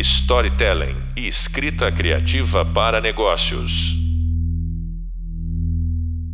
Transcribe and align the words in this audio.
storytelling 0.00 0.96
e 1.14 1.28
escrita 1.28 1.92
criativa 1.92 2.64
para 2.64 3.00
negócios. 3.00 3.94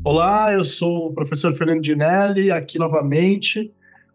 Olá, 0.04 0.53
eu 0.53 0.62
sou 0.62 1.08
o 1.08 1.12
professor 1.12 1.53
Fernando 1.53 1.80
Dinelli, 1.80 2.52
aqui 2.52 2.79
novamente. 2.79 3.72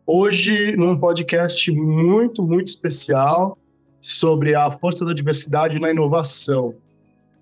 Hoje, 0.07 0.73
num 0.77 0.97
podcast 0.97 1.69
muito, 1.69 2.41
muito 2.41 2.69
especial 2.69 3.57
sobre 3.99 4.55
a 4.55 4.71
força 4.71 5.03
da 5.03 5.13
diversidade 5.13 5.79
na 5.79 5.91
inovação. 5.91 6.73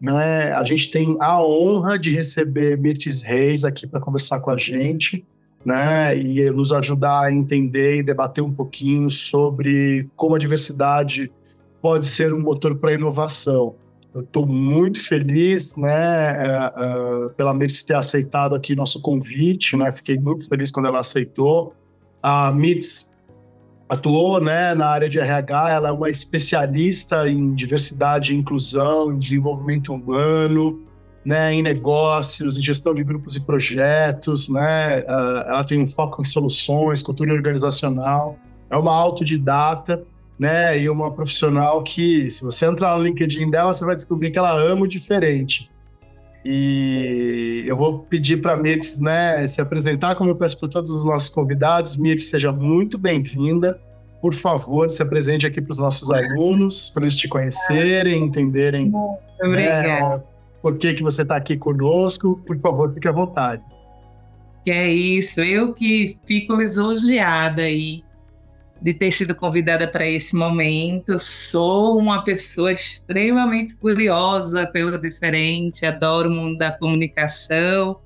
Né? 0.01 0.51
A 0.51 0.63
gente 0.63 0.89
tem 0.89 1.15
a 1.19 1.39
honra 1.43 1.99
de 1.99 2.11
receber 2.15 2.75
Mirtes 2.77 3.21
Reis 3.21 3.63
aqui 3.63 3.85
para 3.85 3.99
conversar 3.99 4.39
com 4.39 4.49
a 4.49 4.57
gente 4.57 5.23
né? 5.63 6.17
e 6.17 6.49
nos 6.49 6.73
ajudar 6.73 7.25
a 7.25 7.31
entender 7.31 7.97
e 7.97 8.03
debater 8.03 8.43
um 8.43 8.51
pouquinho 8.51 9.11
sobre 9.11 10.09
como 10.15 10.33
a 10.33 10.39
diversidade 10.39 11.31
pode 11.81 12.05
ser 12.05 12.33
um 12.33 12.39
motor 12.39 12.75
para 12.75 12.93
inovação. 12.93 13.75
Eu 14.13 14.21
estou 14.21 14.45
muito 14.45 15.03
feliz, 15.03 15.77
né, 15.77 16.31
é, 16.31 16.73
é, 16.75 17.29
pela 17.37 17.53
Mirtz 17.53 17.83
ter 17.83 17.93
aceitado 17.93 18.55
aqui 18.55 18.75
nosso 18.75 19.01
convite, 19.01 19.77
né? 19.77 19.91
Fiquei 19.91 20.17
muito 20.17 20.47
feliz 20.47 20.71
quando 20.71 20.87
ela 20.87 20.99
aceitou. 20.99 21.75
A 22.21 22.51
Mirtz 22.51 23.15
atuou, 23.87 24.41
né, 24.41 24.73
na 24.73 24.87
área 24.87 25.07
de 25.07 25.19
RH, 25.19 25.69
ela 25.71 25.89
é 25.89 25.91
uma 25.91 26.09
especialista 26.09 27.29
em 27.29 27.53
diversidade 27.53 28.35
inclusão, 28.35 29.13
em 29.13 29.17
desenvolvimento 29.17 29.93
humano, 29.93 30.83
né, 31.23 31.53
em 31.53 31.61
negócios, 31.61 32.57
em 32.57 32.61
gestão 32.61 32.93
de 32.95 33.03
grupos 33.03 33.35
e 33.35 33.41
projetos, 33.41 34.49
né? 34.49 35.03
Ela 35.05 35.63
tem 35.63 35.79
um 35.81 35.87
foco 35.87 36.21
em 36.21 36.25
soluções, 36.25 37.03
cultura 37.03 37.33
organizacional. 37.33 38.37
É 38.69 38.77
uma 38.77 38.93
autodidata 38.93 40.03
né? 40.39 40.79
E 40.79 40.89
uma 40.89 41.11
profissional 41.11 41.83
que, 41.83 42.31
se 42.31 42.41
você 42.43 42.65
entrar 42.65 42.97
no 42.97 43.03
LinkedIn 43.03 43.51
dela, 43.51 43.73
você 43.73 43.85
vai 43.85 43.95
descobrir 43.95 44.31
que 44.31 44.39
ela 44.39 44.53
ama 44.53 44.83
o 44.83 44.87
diferente. 44.87 45.69
E 46.45 47.65
eu 47.67 47.75
vou 47.75 47.99
pedir 47.99 48.37
para 48.37 48.53
a 48.53 48.57
Mirtz, 48.57 49.01
né, 49.01 49.45
se 49.45 49.59
apresentar, 49.59 50.15
como 50.15 50.29
eu 50.29 50.35
peço 50.35 50.57
para 50.57 50.69
todos 50.69 50.89
os 50.89 51.03
nossos 51.03 51.29
convidados. 51.29 51.97
Mirtz, 51.97 52.29
seja 52.29 52.51
muito 52.51 52.97
bem-vinda. 52.97 53.79
Por 54.21 54.33
favor, 54.33 54.89
se 54.89 55.01
apresente 55.01 55.45
aqui 55.45 55.61
para 55.61 55.71
os 55.73 55.79
nossos 55.79 56.09
alunos, 56.09 56.89
para 56.89 57.03
eles 57.03 57.15
te 57.15 57.27
conhecerem, 57.27 58.23
entenderem 58.23 58.91
né, 59.41 60.21
por 60.61 60.77
que, 60.77 60.93
que 60.93 61.03
você 61.03 61.21
está 61.23 61.35
aqui 61.35 61.57
conosco. 61.57 62.41
Por 62.45 62.57
favor, 62.59 62.93
fique 62.93 63.07
à 63.07 63.11
vontade. 63.11 63.61
Que 64.63 64.71
é 64.71 64.87
isso, 64.87 65.41
eu 65.41 65.73
que 65.73 66.17
fico 66.25 66.55
lisonjeada 66.55 67.61
aí 67.61 68.03
de 68.81 68.93
ter 68.93 69.11
sido 69.11 69.35
convidada 69.35 69.87
para 69.87 70.07
esse 70.07 70.35
momento. 70.35 71.19
Sou 71.19 71.97
uma 71.97 72.23
pessoa 72.23 72.71
extremamente 72.71 73.75
curiosa 73.75 74.65
pelo 74.67 74.97
diferente, 74.97 75.85
adoro 75.85 76.29
o 76.29 76.33
mundo 76.33 76.57
da 76.57 76.71
comunicação 76.71 77.99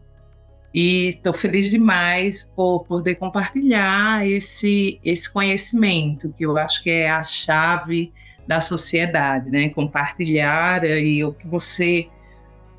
e 0.74 1.10
estou 1.10 1.34
feliz 1.34 1.70
demais 1.70 2.52
por 2.56 2.84
poder 2.86 3.16
compartilhar 3.16 4.28
esse, 4.28 5.00
esse 5.04 5.32
conhecimento, 5.32 6.34
que 6.36 6.46
eu 6.46 6.58
acho 6.58 6.82
que 6.82 6.90
é 6.90 7.12
a 7.12 7.24
chave 7.24 8.12
da 8.48 8.60
sociedade, 8.60 9.50
né? 9.50 9.70
Compartilhar 9.70 10.82
aí 10.82 11.24
o 11.24 11.34
que 11.34 11.48
você 11.48 12.08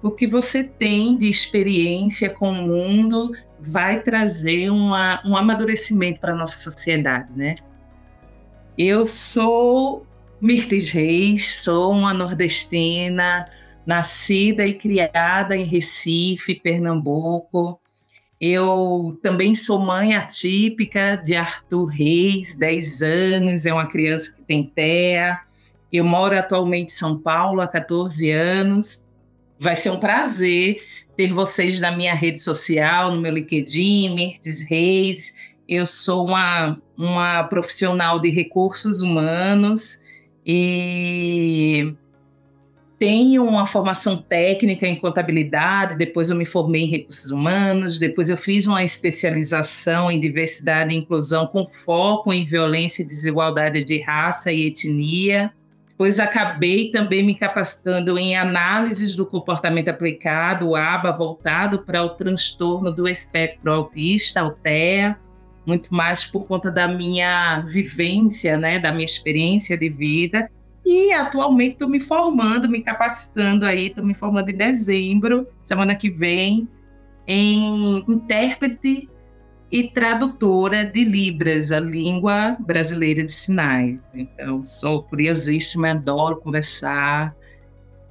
o 0.03 0.11
que 0.11 0.27
você 0.27 0.62
tem 0.62 1.17
de 1.17 1.31
experiência 1.31 2.29
com 2.29 2.51
o 2.51 2.55
mundo 2.55 3.33
vai 3.58 4.03
trazer 4.03 4.69
uma, 4.69 5.23
um 5.25 5.34
amadurecimento 5.34 6.20
para 6.20 6.34
a 6.34 6.36
nossa 6.36 6.58
sociedade, 6.58 7.31
né? 7.34 7.55
Eu 8.77 9.06
sou 9.06 10.05
Mirtes 10.41 10.91
Reis, 10.91 11.62
sou 11.62 11.92
uma 11.92 12.12
nordestina, 12.12 13.48
nascida 13.86 14.67
e 14.67 14.75
criada 14.75 15.56
em 15.56 15.64
Recife, 15.64 16.56
Pernambuco. 16.56 17.80
Eu 18.40 19.17
também 19.23 19.55
sou 19.55 19.79
mãe 19.79 20.14
atípica 20.14 21.14
de 21.14 21.36
Arthur 21.36 21.84
Reis, 21.84 22.57
10 22.57 23.02
anos, 23.02 23.64
é 23.64 23.73
uma 23.73 23.86
criança 23.86 24.34
que 24.34 24.42
tem 24.42 24.64
TEA. 24.64 25.39
Eu 25.92 26.05
moro 26.05 26.36
atualmente 26.36 26.92
em 26.92 26.96
São 26.96 27.17
Paulo 27.17 27.61
há 27.61 27.68
14 27.68 28.29
anos. 28.33 29.07
Vai 29.57 29.77
ser 29.77 29.90
um 29.90 30.01
prazer 30.01 30.83
ter 31.17 31.33
vocês 31.33 31.80
na 31.80 31.92
minha 31.92 32.13
rede 32.13 32.40
social, 32.40 33.13
no 33.13 33.20
meu 33.20 33.33
LinkedIn, 33.33 34.17
Mirtes 34.17 34.68
Reis. 34.68 35.36
Eu 35.68 35.86
sou 35.86 36.27
uma, 36.27 36.77
uma 36.97 37.43
profissional 37.45 38.21
de 38.21 38.31
recursos 38.31 39.03
humanos 39.03 40.03
e 40.47 41.95
tenho 42.99 43.45
uma 43.45 43.67
formação 43.67 44.17
técnica 44.17 44.87
em 44.87 44.97
contabilidade, 44.97 45.97
depois 45.97 46.31
eu 46.31 46.37
me 46.37 46.45
formei 46.45 46.83
em 46.83 46.89
recursos 46.89 47.31
humanos, 47.31 47.99
depois 47.99 48.31
eu 48.31 48.37
fiz 48.37 48.67
uma 48.67 48.85
especialização 48.85 50.11
em 50.11 50.21
diversidade 50.21 50.95
e 50.95 50.99
inclusão 50.99 51.47
com 51.47 51.67
foco 51.67 52.33
em 52.33 52.45
violência 52.45 53.03
e 53.03 53.07
desigualdade 53.07 53.85
de 53.85 54.01
raça 54.01 54.53
e 54.53 54.67
etnia. 54.67 55.53
Depois 55.89 56.19
acabei 56.19 56.91
também 56.91 57.23
me 57.23 57.35
capacitando 57.35 58.19
em 58.19 58.37
análises 58.37 59.15
do 59.15 59.27
comportamento 59.27 59.89
aplicado, 59.89 60.75
ABA, 60.75 61.13
voltado 61.13 61.81
para 61.81 62.03
o 62.03 62.11
transtorno 62.11 62.93
do 62.93 63.09
espectro 63.09 63.71
autista, 63.73 64.45
o 64.45 64.51
TEA 64.51 65.19
muito 65.67 65.95
mais 65.95 66.25
por 66.25 66.47
conta 66.47 66.70
da 66.70 66.86
minha 66.86 67.61
vivência, 67.61 68.57
né, 68.57 68.79
da 68.79 68.92
minha 68.92 69.05
experiência 69.05 69.77
de 69.77 69.89
vida. 69.89 70.51
E 70.85 71.13
atualmente 71.13 71.73
estou 71.73 71.89
me 71.89 71.98
formando, 71.98 72.69
me 72.69 72.83
capacitando 72.83 73.64
aí, 73.64 73.86
estou 73.86 74.05
me 74.05 74.14
formando 74.14 74.51
em 74.51 74.57
dezembro, 74.57 75.47
semana 75.63 75.95
que 75.95 76.11
vem, 76.11 76.69
em 77.27 78.05
intérprete 78.07 79.08
e 79.73 79.89
tradutora 79.89 80.85
de 80.85 81.02
Libras, 81.05 81.73
a 81.73 81.81
língua 81.81 82.57
brasileira 82.61 83.25
de 83.25 83.33
sinais. 83.33 84.13
Então, 84.14 84.63
sou 84.63 85.02
curiosíssima, 85.02 85.91
adoro 85.91 86.36
conversar 86.36 87.35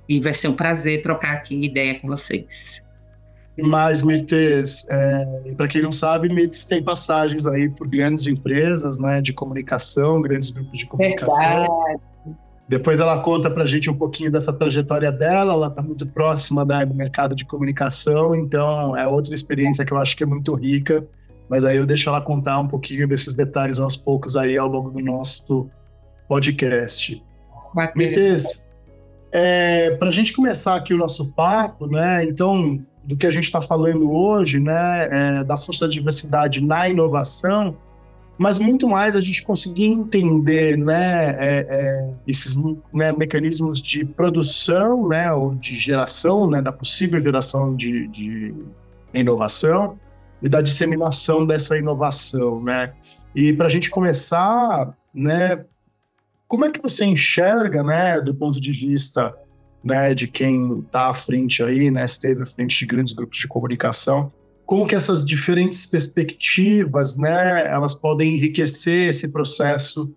e 0.10 0.20
vai 0.20 0.34
ser 0.34 0.50
um 0.50 0.56
prazer 0.56 1.02
trocar 1.02 1.34
aqui 1.34 1.64
ideia 1.64 2.00
com 2.00 2.08
vocês. 2.08 2.83
Mas 3.58 4.02
Mirtes, 4.02 4.88
é, 4.90 5.54
para 5.56 5.68
quem 5.68 5.82
não 5.82 5.92
sabe, 5.92 6.28
Mirtes 6.28 6.66
tem 6.66 6.82
passagens 6.82 7.46
aí 7.46 7.70
por 7.70 7.88
grandes 7.88 8.26
empresas, 8.26 8.98
né, 8.98 9.22
de 9.22 9.32
comunicação, 9.32 10.22
grandes 10.22 10.50
grupos 10.50 10.80
de 10.80 10.86
comunicação. 10.88 11.38
Verdade. 11.38 12.38
Depois 12.68 13.00
ela 13.00 13.22
conta 13.22 13.52
para 13.52 13.64
a 13.64 13.66
gente 13.66 13.90
um 13.90 13.94
pouquinho 13.94 14.32
dessa 14.32 14.52
trajetória 14.52 15.12
dela. 15.12 15.54
Ela 15.54 15.68
está 15.68 15.82
muito 15.82 16.08
próxima 16.08 16.66
do 16.66 16.96
mercado 16.96 17.36
de 17.36 17.46
comunicação, 17.46 18.34
então 18.34 18.98
é 18.98 19.06
outra 19.06 19.36
experiência 19.36 19.86
que 19.86 19.94
eu 19.94 19.98
acho 19.98 20.18
que 20.18 20.24
é 20.24 20.26
muito 20.26 20.56
rica. 20.56 21.06
Mas 21.48 21.64
aí 21.66 21.78
eu 21.78 21.86
deixo 21.86 22.10
ela 22.10 22.22
contar 22.22 22.60
um 22.60 22.68
pouquinho 22.68 23.08
desses 23.08 23.36
detalhes 23.36 23.78
aos 23.80 23.96
poucos 23.96 24.36
aí 24.36 24.58
ao 24.58 24.68
longo 24.68 24.90
do 24.90 25.00
nosso 25.00 25.70
podcast. 26.28 27.22
Mirtes, 27.96 28.74
é, 29.32 29.92
para 29.92 30.08
a 30.08 30.12
gente 30.12 30.34
começar 30.34 30.76
aqui 30.76 30.94
o 30.94 30.98
nosso 30.98 31.34
papo, 31.36 31.86
né? 31.86 32.24
Então 32.24 32.82
do 33.04 33.18
que 33.18 33.28
a 33.28 33.32
gente 33.32 33.46
está 33.46 33.60
falando 33.60 34.12
hoje, 34.12 34.60
né, 34.60 35.08
é, 35.12 35.44
da 35.44 35.58
força 35.58 35.86
da 35.86 35.92
diversidade 35.92 36.64
na 36.64 36.88
inovação, 36.88 37.76
mas 38.38 38.58
muito 38.58 38.88
mais 38.88 39.16
a 39.16 39.22
gente 39.22 39.44
conseguir 39.44 39.86
entender, 39.86 40.78
né, 40.78 41.30
é, 41.38 41.68
é, 41.70 42.10
esses 42.28 42.56
né, 42.94 43.12
mecanismos 43.12 43.82
de 43.82 44.06
produção, 44.06 45.08
né, 45.08 45.32
ou 45.32 45.54
de 45.54 45.78
geração, 45.78 46.50
né, 46.50 46.62
da 46.62 46.72
possível 46.72 47.22
geração 47.22 47.76
de, 47.76 48.08
de 48.08 48.54
inovação 49.14 50.00
e 50.42 50.50
da 50.50 50.62
disseminação 50.62 51.46
dessa 51.46 51.78
inovação, 51.78 52.62
né. 52.64 52.94
E 53.36 53.54
para 53.54 53.68
a 53.68 53.70
gente 53.70 53.90
começar, 53.90 54.96
né, 55.14 55.66
como 56.48 56.66
é 56.66 56.72
que 56.72 56.82
você 56.82 57.06
enxerga, 57.06 57.84
né, 57.84 58.20
do 58.22 58.34
ponto 58.34 58.60
de 58.60 58.72
vista 58.72 59.36
né, 59.84 60.14
de 60.14 60.28
quem 60.28 60.80
está 60.80 61.10
à 61.10 61.14
frente 61.14 61.62
aí, 61.62 61.92
né, 61.92 62.06
esteve 62.06 62.44
à 62.44 62.46
frente 62.46 62.80
de 62.80 62.86
grandes 62.86 63.14
grupos 63.14 63.38
de 63.38 63.48
comunicação, 63.48 64.32
como 64.66 64.88
que 64.88 64.96
essas 64.96 65.26
diferentes 65.26 65.86
perspectivas, 65.86 67.18
né, 67.18 67.68
elas 67.68 67.94
podem 67.94 68.36
enriquecer 68.36 69.10
esse 69.10 69.32
processo 69.32 70.10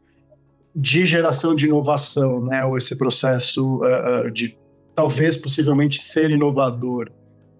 de 0.75 1.05
geração 1.05 1.55
de 1.55 1.67
inovação, 1.67 2.45
né, 2.45 2.65
ou 2.65 2.79
esse 2.79 2.97
processo 2.97 3.81
uh, 3.83 4.31
de 4.31 4.57
talvez 4.95 5.37
possivelmente 5.37 6.03
ser 6.03 6.31
inovador, 6.31 7.11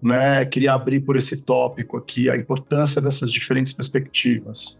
né, 0.01 0.45
queria 0.45 0.73
abrir 0.73 1.01
por 1.01 1.17
esse 1.17 1.43
tópico 1.43 1.97
aqui 1.97 2.29
a 2.29 2.37
importância 2.37 3.01
dessas 3.01 3.31
diferentes 3.31 3.73
perspectivas. 3.73 4.79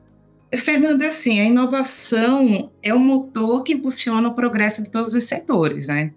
Fernando, 0.56 1.02
assim, 1.02 1.42
a 1.42 1.46
inovação 1.46 2.72
é 2.82 2.94
o 2.94 3.00
motor 3.00 3.64
que 3.64 3.74
impulsiona 3.74 4.30
o 4.30 4.34
progresso 4.34 4.82
de 4.82 4.90
todos 4.90 5.14
os 5.14 5.26
setores, 5.26 5.90
né? 5.90 6.14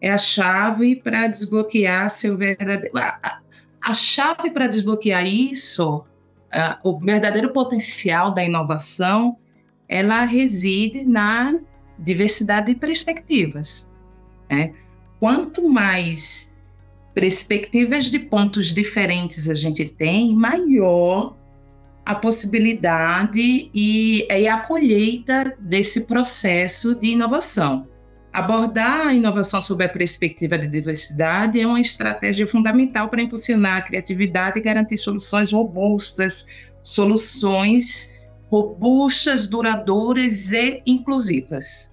É 0.00 0.10
a 0.10 0.18
chave 0.18 0.96
para 0.96 1.26
desbloquear 1.26 2.08
seu 2.08 2.36
verdadeiro. 2.36 2.96
A, 2.96 3.94
chave 3.94 4.50
para 4.50 4.66
desbloquear 4.66 5.26
isso, 5.26 6.04
o 6.82 6.98
verdadeiro 6.98 7.52
potencial 7.52 8.32
da 8.32 8.44
inovação, 8.44 9.36
ela 9.88 10.24
reside 10.24 11.04
na 11.04 11.58
diversidade 11.98 12.68
de 12.68 12.74
perspectivas. 12.74 13.90
Né? 14.48 14.72
Quanto 15.18 15.68
mais 15.68 16.54
perspectivas 17.14 18.06
de 18.06 18.18
pontos 18.18 18.72
diferentes 18.72 19.48
a 19.48 19.54
gente 19.54 19.84
tem, 19.84 20.34
maior 20.34 21.36
a 22.04 22.14
possibilidade 22.14 23.70
e, 23.74 24.26
e 24.30 24.48
a 24.48 24.60
colheita 24.60 25.56
desse 25.60 26.02
processo 26.02 26.94
de 26.94 27.08
inovação. 27.08 27.86
Abordar 28.32 29.08
a 29.08 29.14
inovação 29.14 29.60
sob 29.60 29.84
a 29.84 29.88
perspectiva 29.88 30.56
de 30.56 30.68
diversidade 30.68 31.60
é 31.60 31.66
uma 31.66 31.80
estratégia 31.80 32.46
fundamental 32.46 33.08
para 33.08 33.22
impulsionar 33.22 33.78
a 33.78 33.82
criatividade 33.82 34.58
e 34.58 34.62
garantir 34.62 34.98
soluções 34.98 35.50
robustas, 35.52 36.46
soluções 36.80 38.20
robustas, 38.48 39.48
duradouras 39.48 40.52
e 40.52 40.80
inclusivas. 40.86 41.92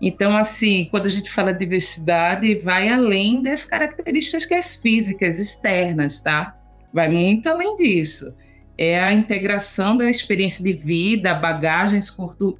Então, 0.00 0.36
assim, 0.36 0.88
quando 0.90 1.06
a 1.06 1.10
gente 1.10 1.30
fala 1.30 1.52
de 1.52 1.60
diversidade, 1.60 2.54
vai 2.56 2.88
além 2.88 3.42
das 3.42 3.64
características 3.64 4.74
físicas 4.74 5.38
externas, 5.38 6.20
tá? 6.20 6.56
Vai 6.92 7.08
muito 7.08 7.48
além 7.48 7.76
disso. 7.76 8.34
É 8.76 8.98
a 8.98 9.12
integração 9.12 9.96
da 9.96 10.08
experiência 10.08 10.64
de 10.64 10.72
vida, 10.72 11.34
bagagens 11.34 12.10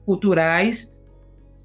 culturais 0.05 0.93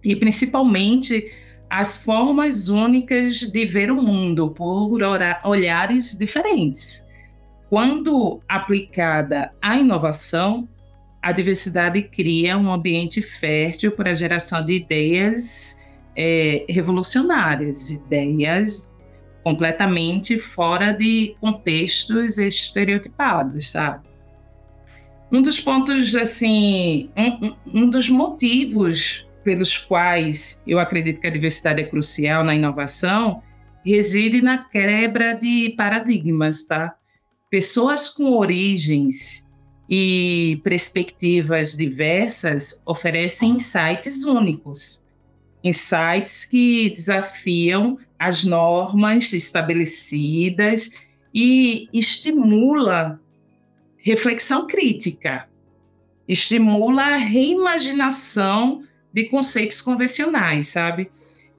e 0.06 0.16
principalmente 0.16 1.32
as 1.70 1.98
formas 1.98 2.70
únicas 2.70 3.40
de 3.40 3.66
ver 3.66 3.92
o 3.92 4.02
mundo 4.02 4.52
por 4.52 5.00
olhares 5.44 6.16
diferentes. 6.18 7.06
Quando 7.70 8.40
aplicada 8.48 9.52
à 9.62 9.76
inovação, 9.76 10.70
a 11.22 11.32
diversidade 11.32 12.04
cria 12.04 12.56
um 12.56 12.72
ambiente 12.72 13.22
fértil 13.22 13.92
para 13.92 14.12
a 14.12 14.14
geração 14.14 14.64
de 14.64 14.74
ideias 14.74 15.82
é, 16.16 16.66
revolucionárias, 16.70 17.90
ideias 17.90 18.96
completamente 19.44 20.38
fora 20.38 20.92
de 20.92 21.36
contextos 21.42 22.38
estereotipados, 22.38 23.72
sabe? 23.72 24.08
Um 25.32 25.42
dos 25.42 25.60
pontos, 25.60 26.16
assim, 26.16 27.10
um, 27.18 27.82
um 27.82 27.90
dos 27.90 28.08
motivos 28.08 29.25
pelos 29.46 29.78
quais 29.78 30.62
eu 30.66 30.80
acredito 30.80 31.22
que 31.22 31.28
a 31.28 31.32
diversidade 31.32 31.82
é 31.82 31.86
crucial 31.86 32.44
na 32.44 32.56
inovação 32.56 33.42
reside 33.86 34.42
na 34.42 34.58
quebra 34.58 35.34
de 35.34 35.70
paradigmas, 35.78 36.64
tá? 36.64 36.96
Pessoas 37.50 38.10
com 38.10 38.32
origens 38.32 39.48
e 39.88 40.60
perspectivas 40.64 41.78
diversas 41.78 42.82
oferecem 42.84 43.52
insights 43.52 44.24
únicos, 44.24 45.06
insights 45.64 46.46
que 46.46 46.90
desafiam 46.90 48.00
as 48.18 48.44
normas 48.44 49.32
estabelecidas 49.32 50.90
e 51.32 51.88
estimula 51.94 53.22
reflexão 53.98 54.66
crítica, 54.66 55.48
estimula 56.28 57.04
a 57.04 57.18
reimaginação 57.18 58.82
de 59.16 59.24
conceitos 59.30 59.82
convencionais, 59.82 60.68
sabe? 60.68 61.10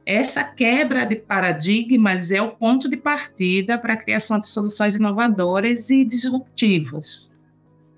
Essa 0.05 0.44
quebra 0.44 1.06
de 1.06 1.17
paradigmas 1.17 2.31
é 2.31 2.43
o 2.43 2.50
ponto 2.50 2.87
de 2.87 2.99
partida 2.99 3.79
para 3.79 3.94
a 3.94 3.97
criação 3.97 4.38
de 4.38 4.47
soluções 4.47 4.94
inovadoras 4.94 5.88
e 5.88 6.05
disruptivas. 6.05 7.32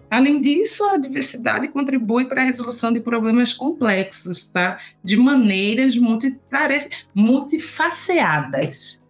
Além 0.08 0.40
disso, 0.40 0.84
a 0.84 0.96
diversidade 0.96 1.66
contribui 1.68 2.26
para 2.26 2.40
a 2.40 2.44
resolução 2.44 2.92
de 2.92 3.00
problemas 3.00 3.52
complexos, 3.52 4.46
tá? 4.46 4.78
De 5.02 5.16
maneiras 5.16 5.96
multifaceadas, 7.12 9.04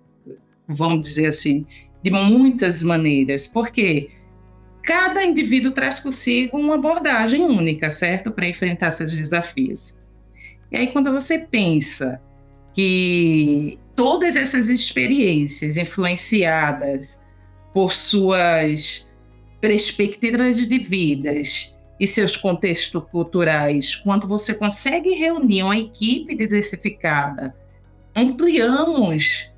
vamos 0.66 1.02
dizer 1.02 1.26
assim, 1.26 1.66
de 2.02 2.10
muitas 2.10 2.82
maneiras. 2.82 3.46
Por 3.46 3.68
quê? 3.68 4.12
Cada 4.82 5.22
indivíduo 5.22 5.72
traz 5.72 6.00
consigo 6.00 6.56
uma 6.56 6.76
abordagem 6.76 7.42
única, 7.42 7.90
certo? 7.90 8.30
Para 8.30 8.48
enfrentar 8.48 8.90
seus 8.90 9.14
desafios. 9.14 9.97
E 10.70 10.76
aí, 10.76 10.88
quando 10.88 11.12
você 11.12 11.38
pensa 11.38 12.20
que 12.74 13.78
todas 13.96 14.36
essas 14.36 14.68
experiências 14.68 15.76
influenciadas 15.76 17.24
por 17.72 17.92
suas 17.92 19.08
perspectivas 19.60 20.56
de 20.68 20.78
vidas 20.78 21.74
e 21.98 22.06
seus 22.06 22.36
contextos 22.36 23.02
culturais, 23.10 23.96
quando 23.96 24.28
você 24.28 24.54
consegue 24.54 25.10
reunir 25.10 25.64
uma 25.64 25.76
equipe 25.76 26.34
diversificada, 26.34 27.54
ampliamos 28.14 29.50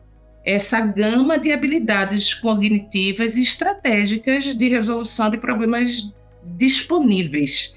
essa 0.45 0.81
gama 0.81 1.39
de 1.39 1.53
habilidades 1.53 2.33
cognitivas 2.33 3.37
e 3.37 3.43
estratégicas 3.43 4.55
de 4.55 4.69
resolução 4.69 5.29
de 5.29 5.37
problemas 5.37 6.11
disponíveis, 6.57 7.75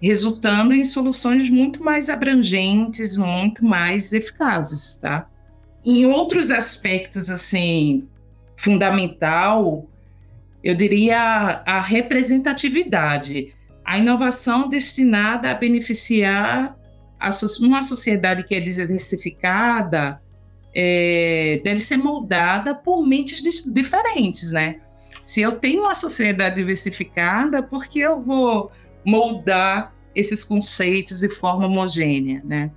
resultando 0.00 0.74
em 0.74 0.84
soluções 0.84 1.48
muito 1.48 1.82
mais 1.82 2.08
abrangentes, 2.08 3.16
muito 3.16 3.64
mais 3.64 4.12
eficazes, 4.12 4.96
tá? 4.96 5.28
Em 5.84 6.06
outros 6.06 6.50
aspectos, 6.50 7.30
assim, 7.30 8.08
fundamental, 8.56 9.88
eu 10.62 10.74
diria 10.74 11.62
a, 11.66 11.80
representatividade, 11.80 13.54
a 13.84 13.98
inovação 13.98 14.68
destinada 14.68 15.50
a 15.50 15.54
beneficiar 15.54 16.76
a, 17.20 17.30
uma 17.60 17.82
sociedade 17.82 18.44
que 18.44 18.54
é 18.54 18.60
diversificada, 18.60 20.20
é, 20.74 21.60
deve 21.62 21.80
ser 21.80 21.98
moldada 21.98 22.74
por 22.74 23.06
mentes 23.06 23.42
diferentes, 23.66 24.52
né? 24.52 24.80
Se 25.22 25.40
eu 25.40 25.52
tenho 25.52 25.82
uma 25.82 25.94
sociedade 25.94 26.56
diversificada, 26.56 27.62
por 27.62 27.86
que 27.86 28.00
eu 28.00 28.20
vou 28.20 28.70
moldar 29.04 29.94
esses 30.14 30.44
conceitos 30.44 31.20
de 31.20 31.28
forma 31.28 31.66
homogênea, 31.66 32.40
né? 32.44 32.70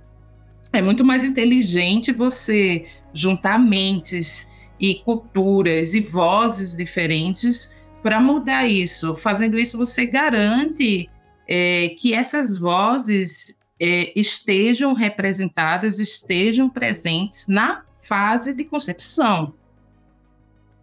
É 0.72 0.82
muito 0.82 1.04
mais 1.04 1.24
inteligente 1.24 2.12
você 2.12 2.86
juntar 3.12 3.58
mentes 3.58 4.50
e 4.78 4.96
culturas 4.96 5.94
e 5.94 6.00
vozes 6.00 6.76
diferentes 6.76 7.74
para 8.02 8.20
mudar 8.20 8.66
isso. 8.66 9.14
Fazendo 9.16 9.58
isso, 9.58 9.78
você 9.78 10.04
garante 10.04 11.08
é, 11.46 11.90
que 11.98 12.12
essas 12.12 12.58
vozes 12.58 13.58
é, 13.80 14.12
estejam 14.18 14.92
representadas, 14.92 15.98
estejam 15.98 16.68
presentes 16.68 17.48
na 17.48 17.82
fase 18.02 18.54
de 18.54 18.64
concepção, 18.64 19.54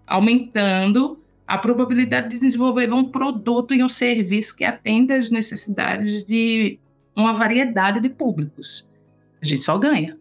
aumentando 0.05 1.19
a 1.47 1.57
probabilidade 1.57 2.29
de 2.29 2.35
desenvolver 2.35 2.91
um 2.91 3.05
produto 3.05 3.73
e 3.73 3.83
um 3.83 3.87
serviço 3.87 4.55
que 4.55 4.63
atenda 4.63 5.15
às 5.15 5.29
necessidades 5.29 6.23
de 6.23 6.79
uma 7.15 7.33
variedade 7.33 7.99
de 7.99 8.09
públicos. 8.09 8.89
A 9.41 9.45
gente 9.45 9.63
só 9.63 9.77
ganha. 9.77 10.17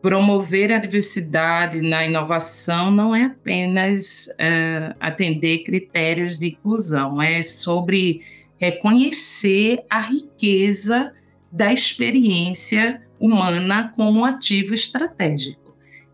Promover 0.00 0.72
a 0.72 0.78
diversidade 0.78 1.80
na 1.80 2.04
inovação 2.04 2.90
não 2.90 3.14
é 3.14 3.24
apenas 3.24 4.26
uh, 4.26 4.96
atender 4.98 5.62
critérios 5.62 6.38
de 6.38 6.48
inclusão, 6.48 7.22
é 7.22 7.42
sobre 7.42 8.22
reconhecer 8.58 9.84
a 9.88 10.00
riqueza 10.00 11.12
da 11.52 11.72
experiência 11.72 13.02
humana 13.20 13.92
como 13.94 14.24
ativo 14.24 14.74
estratégico. 14.74 15.61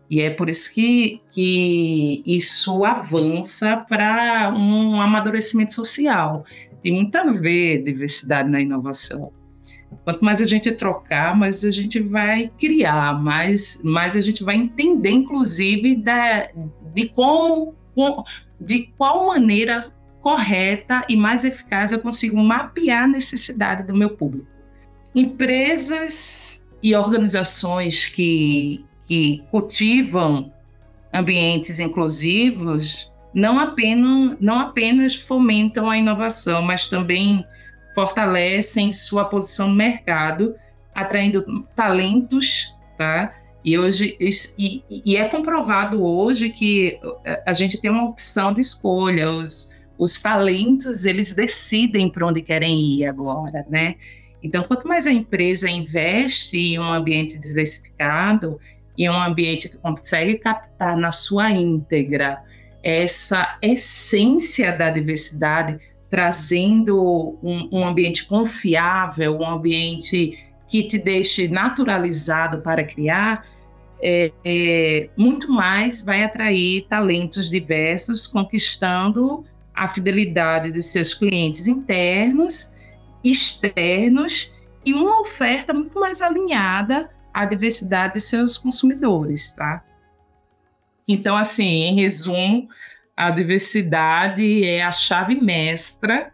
E 0.09 0.21
é 0.21 0.29
por 0.29 0.49
isso 0.49 0.73
que, 0.73 1.21
que 1.29 2.23
isso 2.25 2.83
avança 2.83 3.77
para 3.77 4.51
um 4.55 4.99
amadurecimento 4.99 5.73
social. 5.73 6.43
Tem 6.81 6.93
muito 6.93 7.15
a 7.15 7.31
ver 7.31 7.83
diversidade 7.83 8.49
na 8.49 8.59
inovação. 8.59 9.31
Quanto 10.03 10.25
mais 10.25 10.41
a 10.41 10.45
gente 10.45 10.71
trocar, 10.71 11.35
mais 11.35 11.63
a 11.63 11.69
gente 11.69 11.99
vai 11.99 12.51
criar, 12.57 13.21
mais, 13.21 13.79
mais 13.83 14.15
a 14.15 14.21
gente 14.21 14.43
vai 14.43 14.55
entender, 14.55 15.11
inclusive, 15.11 15.95
da, 15.95 16.49
de 16.93 17.09
como, 17.09 17.75
de 18.59 18.91
qual 18.97 19.27
maneira 19.27 19.91
correta 20.21 21.05
e 21.07 21.15
mais 21.15 21.43
eficaz 21.43 21.91
eu 21.91 21.99
consigo 21.99 22.37
mapear 22.37 23.03
a 23.03 23.07
necessidade 23.07 23.83
do 23.83 23.95
meu 23.95 24.11
público. 24.11 24.47
Empresas 25.13 26.65
e 26.81 26.95
organizações 26.95 28.07
que, 28.07 28.85
que 29.09 29.43
cultivam 29.49 30.53
ambientes 31.11 31.79
inclusivos 31.79 33.11
não 33.33 33.59
apenas, 33.59 34.37
não 34.39 34.59
apenas 34.59 35.15
fomentam 35.15 35.89
a 35.89 35.97
inovação, 35.97 36.61
mas 36.61 36.87
também 36.87 37.43
fortalecem 37.95 38.93
sua 38.93 39.25
posição 39.25 39.69
no 39.69 39.75
mercado, 39.75 40.55
atraindo 40.93 41.43
talentos, 41.75 42.75
tá? 42.99 43.33
E 43.65 43.77
hoje 43.79 44.15
e, 44.19 44.83
e 45.05 45.17
é 45.17 45.25
comprovado 45.25 46.03
hoje 46.03 46.51
que 46.51 46.99
a 47.45 47.53
gente 47.53 47.81
tem 47.81 47.89
uma 47.89 48.05
opção 48.05 48.53
de 48.53 48.61
escolha. 48.61 49.31
Os, 49.31 49.73
os 49.97 50.21
talentos 50.21 51.03
eles 51.05 51.33
decidem 51.33 52.11
para 52.11 52.27
onde 52.27 52.43
querem 52.43 52.79
ir 52.79 53.05
agora, 53.05 53.65
né? 53.69 53.95
Então, 54.41 54.63
quanto 54.63 54.87
mais 54.87 55.05
a 55.05 55.11
empresa 55.11 55.69
investe 55.69 56.57
em 56.57 56.79
um 56.79 56.93
ambiente 56.93 57.37
diversificado, 57.37 58.59
em 58.99 59.09
um 59.09 59.21
ambiente 59.21 59.69
que 59.69 59.77
consegue 59.77 60.35
captar 60.35 60.97
na 60.97 61.09
sua 61.09 61.51
íntegra 61.51 62.43
essa 62.83 63.57
essência 63.61 64.77
da 64.77 64.89
diversidade, 64.89 65.79
trazendo 66.09 67.39
um, 67.41 67.69
um 67.71 67.87
ambiente 67.87 68.25
confiável, 68.25 69.37
um 69.37 69.47
ambiente 69.47 70.37
que 70.67 70.83
te 70.83 70.97
deixe 70.97 71.47
naturalizado 71.47 72.61
para 72.61 72.83
criar, 72.83 73.45
é, 74.01 74.31
é, 74.43 75.09
muito 75.15 75.51
mais 75.51 76.03
vai 76.03 76.23
atrair 76.23 76.85
talentos 76.89 77.49
diversos, 77.49 78.27
conquistando 78.27 79.45
a 79.73 79.87
fidelidade 79.87 80.71
dos 80.71 80.87
seus 80.87 81.13
clientes 81.13 81.67
internos, 81.67 82.71
externos 83.23 84.53
e 84.85 84.93
uma 84.93 85.21
oferta 85.21 85.73
muito 85.73 85.99
mais 85.99 86.21
alinhada 86.21 87.09
à 87.39 87.45
diversidade 87.45 88.15
de 88.15 88.21
seus 88.21 88.57
consumidores, 88.57 89.53
tá? 89.53 89.81
Então, 91.07 91.37
assim, 91.37 91.83
em 91.83 91.95
resumo, 91.95 92.67
a 93.15 93.31
diversidade 93.31 94.65
é 94.65 94.83
a 94.83 94.91
chave 94.91 95.35
mestra 95.35 96.33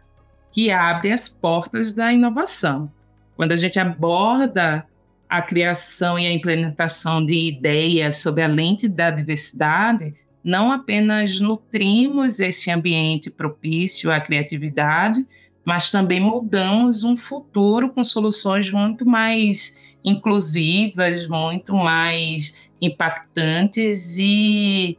que 0.50 0.68
abre 0.68 1.12
as 1.12 1.28
portas 1.28 1.92
da 1.92 2.12
inovação. 2.12 2.90
Quando 3.36 3.52
a 3.52 3.56
gente 3.56 3.78
aborda 3.78 4.84
a 5.28 5.40
criação 5.40 6.18
e 6.18 6.26
a 6.26 6.32
implementação 6.32 7.24
de 7.24 7.34
ideias 7.34 8.16
sob 8.16 8.42
a 8.42 8.48
lente 8.48 8.88
da 8.88 9.08
diversidade, 9.08 10.12
não 10.42 10.72
apenas 10.72 11.38
nutrimos 11.38 12.40
esse 12.40 12.68
ambiente 12.68 13.30
propício 13.30 14.10
à 14.10 14.20
criatividade, 14.20 15.24
mas 15.64 15.88
também 15.88 16.18
moldamos 16.18 17.04
um 17.04 17.16
futuro 17.16 17.90
com 17.90 18.02
soluções 18.02 18.72
muito 18.72 19.06
mais 19.06 19.85
inclusivas, 20.06 21.26
muito 21.26 21.74
mais 21.74 22.54
impactantes 22.80 24.16
e 24.16 24.96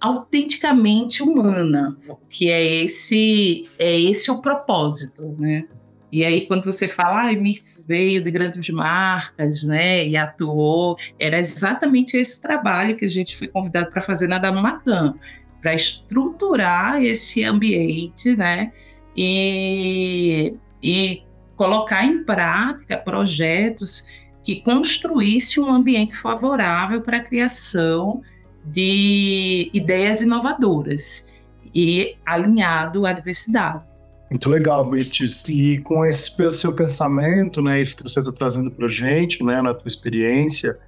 autenticamente 0.00 1.22
humana, 1.22 1.96
que 2.28 2.50
é 2.50 2.64
esse 2.82 3.68
é 3.78 4.00
esse 4.00 4.30
o 4.30 4.40
propósito, 4.40 5.36
né? 5.38 5.64
E 6.10 6.26
aí, 6.26 6.46
quando 6.46 6.64
você 6.64 6.88
fala, 6.88 7.30
ah, 7.30 7.32
Mix 7.32 7.86
veio 7.88 8.22
de 8.22 8.30
grandes 8.30 8.68
marcas, 8.68 9.62
né, 9.62 10.06
e 10.06 10.14
atuou, 10.14 10.94
era 11.18 11.38
exatamente 11.38 12.18
esse 12.18 12.42
trabalho 12.42 12.96
que 12.96 13.06
a 13.06 13.08
gente 13.08 13.34
foi 13.34 13.48
convidado 13.48 13.90
para 13.90 14.02
fazer 14.02 14.26
na 14.26 14.36
Damacan, 14.36 15.14
para 15.62 15.74
estruturar 15.74 17.02
esse 17.02 17.42
ambiente, 17.42 18.36
né, 18.36 18.72
e, 19.16 20.54
e 20.82 21.22
colocar 21.56 22.04
em 22.04 22.24
prática 22.24 22.98
projetos 22.98 24.06
que 24.44 24.60
construísse 24.60 25.60
um 25.60 25.72
ambiente 25.72 26.16
favorável 26.16 27.00
para 27.00 27.18
a 27.18 27.20
criação 27.20 28.22
de 28.64 29.70
ideias 29.72 30.22
inovadoras 30.22 31.28
e 31.74 32.16
alinhado 32.24 33.06
à 33.06 33.12
diversidade. 33.12 33.82
Muito 34.30 34.48
legal, 34.48 34.88
Beatriz. 34.88 35.46
E 35.48 35.78
com 35.78 36.04
esse 36.04 36.34
seu 36.52 36.74
pensamento, 36.74 37.60
né, 37.60 37.80
isso 37.80 37.96
que 37.96 38.02
você 38.02 38.18
está 38.18 38.32
trazendo 38.32 38.70
para 38.70 38.86
a 38.86 38.90
gente, 38.90 39.44
né, 39.44 39.60
na 39.60 39.74
tua 39.74 39.86
experiência, 39.86 40.78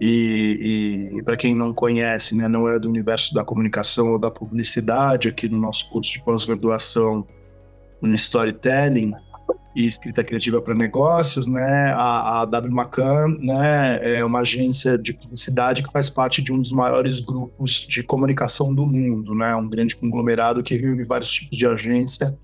e, 0.00 1.10
e 1.14 1.22
para 1.22 1.36
quem 1.36 1.54
não 1.54 1.72
conhece, 1.72 2.34
né, 2.34 2.48
não 2.48 2.68
é 2.68 2.78
do 2.78 2.88
universo 2.88 3.34
da 3.34 3.44
comunicação 3.44 4.12
ou 4.12 4.18
da 4.18 4.30
publicidade, 4.30 5.28
aqui 5.28 5.48
no 5.48 5.58
nosso 5.58 5.90
curso 5.90 6.12
de 6.12 6.22
pós-graduação 6.22 7.26
em 8.02 8.14
Storytelling 8.14 9.12
e 9.76 9.86
Escrita 9.86 10.24
Criativa 10.24 10.62
para 10.62 10.74
Negócios, 10.74 11.46
né, 11.46 11.92
a, 11.92 12.40
a 12.40 12.44
W 12.46 12.74
Macan, 12.74 13.36
né, 13.38 14.16
é 14.16 14.24
uma 14.24 14.40
agência 14.40 14.96
de 14.96 15.12
publicidade 15.12 15.82
que 15.82 15.92
faz 15.92 16.08
parte 16.08 16.40
de 16.40 16.50
um 16.50 16.58
dos 16.58 16.72
maiores 16.72 17.20
grupos 17.20 17.86
de 17.86 18.02
comunicação 18.02 18.74
do 18.74 18.86
mundo, 18.86 19.34
né, 19.34 19.54
um 19.54 19.68
grande 19.68 19.94
conglomerado 19.94 20.62
que 20.62 20.74
reúne 20.74 21.04
vários 21.04 21.30
tipos 21.30 21.58
de 21.58 21.66
agência 21.66 22.34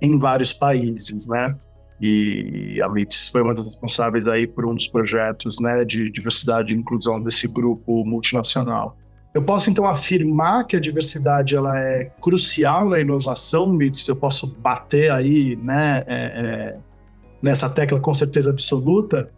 em 0.00 0.16
vários 0.16 0.52
países, 0.52 1.26
né? 1.26 1.56
E 2.00 2.78
a 2.82 2.88
MITS 2.88 3.28
foi 3.28 3.42
uma 3.42 3.54
das 3.54 3.64
responsáveis 3.64 4.28
aí 4.28 4.46
por 4.46 4.66
um 4.66 4.74
dos 4.74 4.86
projetos, 4.86 5.58
né, 5.58 5.84
de 5.84 6.08
diversidade 6.10 6.72
e 6.72 6.76
inclusão 6.76 7.20
desse 7.20 7.48
grupo 7.48 8.04
multinacional. 8.04 8.96
Eu 9.36 9.42
posso 9.42 9.68
então 9.68 9.84
afirmar 9.84 10.66
que 10.66 10.76
a 10.76 10.80
diversidade 10.80 11.54
ela 11.54 11.78
é 11.78 12.10
crucial 12.22 12.88
na 12.88 12.98
inovação, 12.98 13.70
MITS. 13.70 14.08
Eu 14.08 14.16
posso 14.16 14.46
bater 14.46 15.12
aí, 15.12 15.56
né, 15.56 16.02
é, 16.06 16.16
é, 16.16 16.78
nessa 17.42 17.68
tecla 17.68 18.00
com 18.00 18.14
certeza 18.14 18.48
absoluta. 18.48 19.30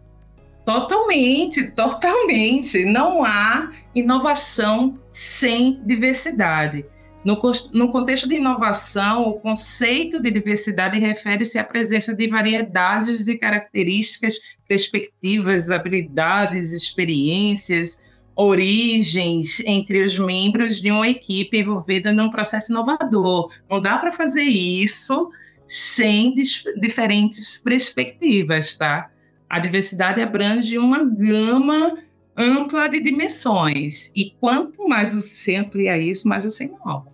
Totalmente, 0.64 1.72
totalmente. 1.72 2.84
Não 2.84 3.24
há 3.24 3.70
inovação 3.92 4.96
sem 5.10 5.82
diversidade. 5.84 6.86
No, 7.24 7.36
no, 7.72 7.90
contexto 7.90 8.28
de 8.28 8.36
inovação, 8.36 9.28
o 9.28 9.40
conceito 9.40 10.22
de 10.22 10.30
diversidade 10.30 10.96
refere-se 11.00 11.58
à 11.58 11.64
presença 11.64 12.14
de 12.14 12.28
variedades 12.28 13.24
de 13.24 13.36
características, 13.36 14.38
perspectivas, 14.68 15.72
habilidades, 15.72 16.72
experiências, 16.72 18.00
origens 18.40 19.58
entre 19.66 20.00
os 20.00 20.16
membros 20.16 20.80
de 20.80 20.92
uma 20.92 21.08
equipe 21.08 21.58
envolvida 21.58 22.12
num 22.12 22.30
processo 22.30 22.70
inovador. 22.70 23.50
Não 23.68 23.82
dá 23.82 23.98
para 23.98 24.12
fazer 24.12 24.44
isso 24.44 25.28
sem 25.66 26.32
diferentes 26.80 27.58
perspectivas, 27.58 28.76
tá? 28.76 29.10
A 29.50 29.58
diversidade 29.58 30.22
abrange 30.22 30.78
uma 30.78 31.04
gama 31.04 31.98
ampla 32.36 32.88
de 32.88 33.00
dimensões. 33.00 34.12
E 34.14 34.30
quanto 34.38 34.88
mais 34.88 35.16
você 35.16 35.56
amplia 35.56 35.98
isso, 35.98 36.28
mais 36.28 36.44
você 36.44 36.66
inova. 36.66 37.08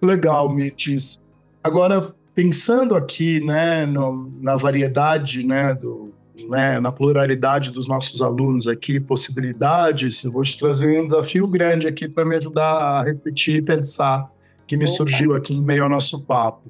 Legal, 0.00 0.54
Mitis. 0.54 1.20
Agora, 1.62 2.14
pensando 2.34 2.94
aqui 2.94 3.44
né, 3.44 3.84
no, 3.84 4.32
na 4.40 4.56
variedade, 4.56 5.46
né, 5.46 5.74
do, 5.74 6.14
né, 6.48 6.78
na 6.80 6.92
pluralidade 6.92 7.70
dos 7.70 7.88
nossos 7.88 8.20
alunos 8.22 8.68
aqui, 8.68 9.00
possibilidades, 9.00 10.24
eu 10.24 10.32
vou 10.32 10.42
te 10.42 10.58
trazer 10.58 11.00
um 11.00 11.06
desafio 11.06 11.46
grande 11.46 11.88
aqui 11.88 12.08
para 12.08 12.24
me 12.24 12.36
ajudar 12.36 12.72
a 12.72 13.02
repetir 13.02 13.56
e 13.56 13.62
pensar, 13.62 14.30
que 14.66 14.76
me 14.76 14.84
Opa. 14.84 14.92
surgiu 14.92 15.34
aqui 15.34 15.54
em 15.54 15.62
meio 15.62 15.84
ao 15.84 15.88
nosso 15.88 16.22
papo. 16.24 16.68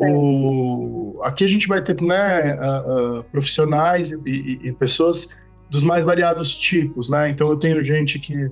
O, 0.00 1.20
aqui 1.22 1.44
a 1.44 1.46
gente 1.46 1.68
vai 1.68 1.80
ter 1.80 2.00
né, 2.02 2.56
uh, 2.56 3.18
uh, 3.20 3.24
profissionais 3.24 4.10
e, 4.10 4.20
e, 4.26 4.68
e 4.68 4.72
pessoas 4.72 5.28
dos 5.70 5.84
mais 5.84 6.04
variados 6.04 6.56
tipos, 6.56 7.08
né? 7.08 7.30
Então 7.30 7.48
eu 7.48 7.56
tenho 7.56 7.82
gente 7.84 8.18
que 8.18 8.50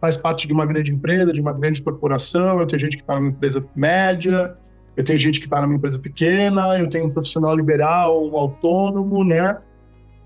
faz 0.00 0.16
parte 0.16 0.46
de 0.46 0.52
uma 0.52 0.66
grande 0.66 0.92
empresa, 0.92 1.32
de 1.32 1.40
uma 1.40 1.52
grande 1.52 1.80
corporação, 1.82 2.58
eu 2.58 2.66
tenho 2.66 2.80
gente 2.80 2.96
que 2.96 3.02
está 3.02 3.14
numa 3.14 3.28
empresa 3.28 3.64
média, 3.76 4.56
eu 4.96 5.04
tenho 5.04 5.18
gente 5.18 5.38
que 5.38 5.46
está 5.46 5.60
numa 5.60 5.74
empresa 5.74 5.98
pequena, 5.98 6.78
eu 6.78 6.88
tenho 6.88 7.06
um 7.06 7.10
profissional 7.10 7.54
liberal, 7.54 8.26
um 8.26 8.36
autônomo, 8.36 9.24
né? 9.24 9.58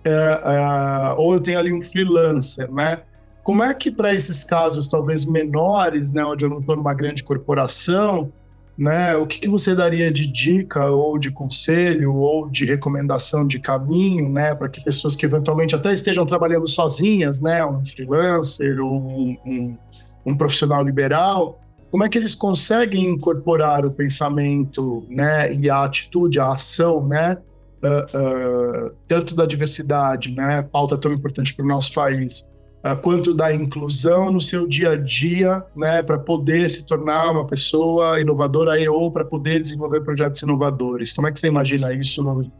É, 0.07 0.11
é, 0.11 1.15
ou 1.17 1.35
eu 1.35 1.41
tenho 1.41 1.59
ali 1.59 1.73
um 1.73 1.83
freelancer, 1.83 2.71
né? 2.71 3.01
Como 3.43 3.63
é 3.63 3.75
que 3.75 3.91
para 3.91 4.15
esses 4.15 4.45
casos 4.45 4.87
talvez 4.87 5.25
menores, 5.25 6.13
né, 6.13 6.25
onde 6.25 6.45
eu 6.45 6.49
não 6.49 6.59
estou 6.59 6.77
numa 6.77 6.95
grande 6.95 7.25
corporação, 7.25 8.33
né? 8.79 9.17
O 9.17 9.27
que, 9.27 9.41
que, 9.41 9.49
você 9.49 9.75
daria 9.75 10.13
de 10.13 10.27
dica 10.27 10.87
ou 10.87 11.19
de 11.19 11.33
conselho 11.33 12.15
ou 12.15 12.49
de 12.49 12.65
recomendação 12.65 13.45
de 13.45 13.59
caminho, 13.59 14.29
né, 14.29 14.55
para 14.55 14.69
que 14.69 14.81
pessoas 14.81 15.17
que 15.17 15.27
eventualmente 15.27 15.75
até 15.75 15.93
estejam 15.93 16.25
trabalhando 16.25 16.69
sozinhas, 16.69 17.41
né, 17.41 17.65
um 17.65 17.85
freelancer 17.85 18.81
um, 18.81 19.37
um, 19.45 19.77
um 20.25 20.37
profissional 20.37 20.85
liberal, 20.85 21.61
como 21.91 22.05
é 22.05 22.09
que 22.09 22.19
eles 22.19 22.35
conseguem 22.35 23.07
incorporar 23.07 23.85
o 23.85 23.91
pensamento, 23.91 25.05
né, 25.09 25.53
e 25.53 25.69
a 25.69 25.83
atitude, 25.83 26.39
a 26.39 26.53
ação, 26.53 27.07
né, 27.07 27.39
uh, 27.87 28.89
uh, 28.89 28.91
tanto 29.07 29.35
da 29.35 29.47
diversidade, 29.47 30.35
né, 30.35 30.63
pauta 30.63 30.97
tão 30.97 31.13
importante 31.13 31.55
para 31.55 31.65
o 31.65 31.69
nosso 31.69 31.93
país, 31.93 32.55
uh, 32.85 32.97
quanto 33.01 33.33
da 33.35 33.55
inclusão 33.55 34.33
no 34.33 34.41
seu 34.41 34.67
dia 34.67 34.91
a 34.91 34.97
dia, 34.97 35.65
né, 35.77 36.03
para 36.03 36.19
poder 36.19 36.69
se 36.69 36.87
tornar 36.87 37.31
uma 37.31 37.47
pessoa 37.47 38.21
inovadora 38.21 38.73
ou 38.91 39.11
para 39.11 39.25
poder 39.25 39.61
desenvolver 39.61 40.01
projetos 40.01 40.41
inovadores. 40.43 41.13
Como 41.13 41.29
é 41.29 41.33
que 41.33 41.39
você 41.39 41.49
imagina 41.49 41.93
isso 41.93 42.23
no, 42.23 42.51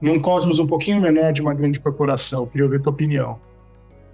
num 0.00 0.20
cosmos 0.20 0.58
um 0.58 0.66
pouquinho 0.66 1.00
menor 1.00 1.32
de 1.32 1.42
uma 1.42 1.54
grande 1.54 1.78
corporação? 1.78 2.46
Queria 2.46 2.64
ouvir 2.64 2.78
a 2.78 2.82
tua 2.82 2.92
opinião. 2.92 3.38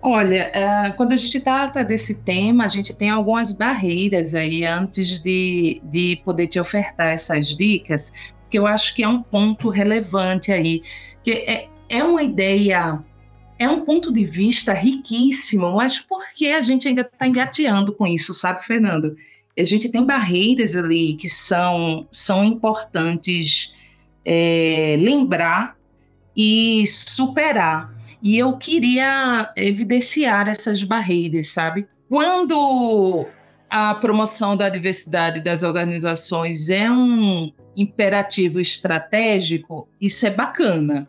Olha, 0.01 0.53
uh, 0.55 0.97
quando 0.97 1.13
a 1.13 1.17
gente 1.17 1.41
trata 1.41 1.85
desse 1.85 2.23
tema, 2.23 2.65
a 2.65 2.69
gente 2.69 2.95
tem 2.95 3.11
algumas 3.11 3.51
barreiras 3.51 4.33
aí 4.33 4.65
antes 4.65 5.19
de, 5.19 5.83
de 5.85 6.21
poder 6.25 6.47
te 6.47 6.61
ofertar 6.61 7.09
essas 7.09 7.49
dicas, 7.49 8.13
que 8.51 8.59
eu 8.59 8.67
acho 8.67 8.95
que 8.95 9.03
é 9.03 9.09
um 9.09 9.23
ponto 9.23 9.69
relevante 9.69 10.53
aí, 10.53 10.83
que 11.23 11.31
é, 11.33 11.69
é 11.89 12.05
uma 12.05 12.23
ideia 12.23 13.03
é 13.59 13.69
um 13.69 13.85
ponto 13.85 14.13
de 14.13 14.25
vista 14.25 14.73
riquíssimo, 14.73 15.73
mas 15.75 15.99
por 15.99 16.23
que 16.33 16.53
a 16.53 16.61
gente 16.61 16.87
ainda 16.87 17.01
está 17.01 17.27
engateando 17.27 17.93
com 17.93 18.07
isso, 18.07 18.33
sabe, 18.33 18.65
Fernando? 18.65 19.17
A 19.59 19.65
gente 19.65 19.89
tem 19.89 20.05
barreiras 20.05 20.77
ali 20.77 21.15
que 21.15 21.29
são, 21.29 22.07
são 22.09 22.45
importantes 22.45 23.75
é, 24.25 24.97
lembrar 25.01 25.77
e 26.37 26.87
superar. 26.87 27.93
E 28.23 28.39
eu 28.39 28.57
queria 28.57 29.53
evidenciar 29.57 30.49
essas 30.49 30.85
barreiras, 30.85 31.49
sabe? 31.51 31.89
Quando 32.09 33.27
a 33.69 33.95
promoção 33.97 34.57
da 34.57 34.69
diversidade 34.69 35.43
das 35.43 35.65
organizações 35.65 36.71
é 36.71 36.89
um 36.89 37.53
imperativo 37.79 38.61
estratégico, 38.61 39.89
isso 40.01 40.27
é 40.27 40.31
bacana, 40.31 41.09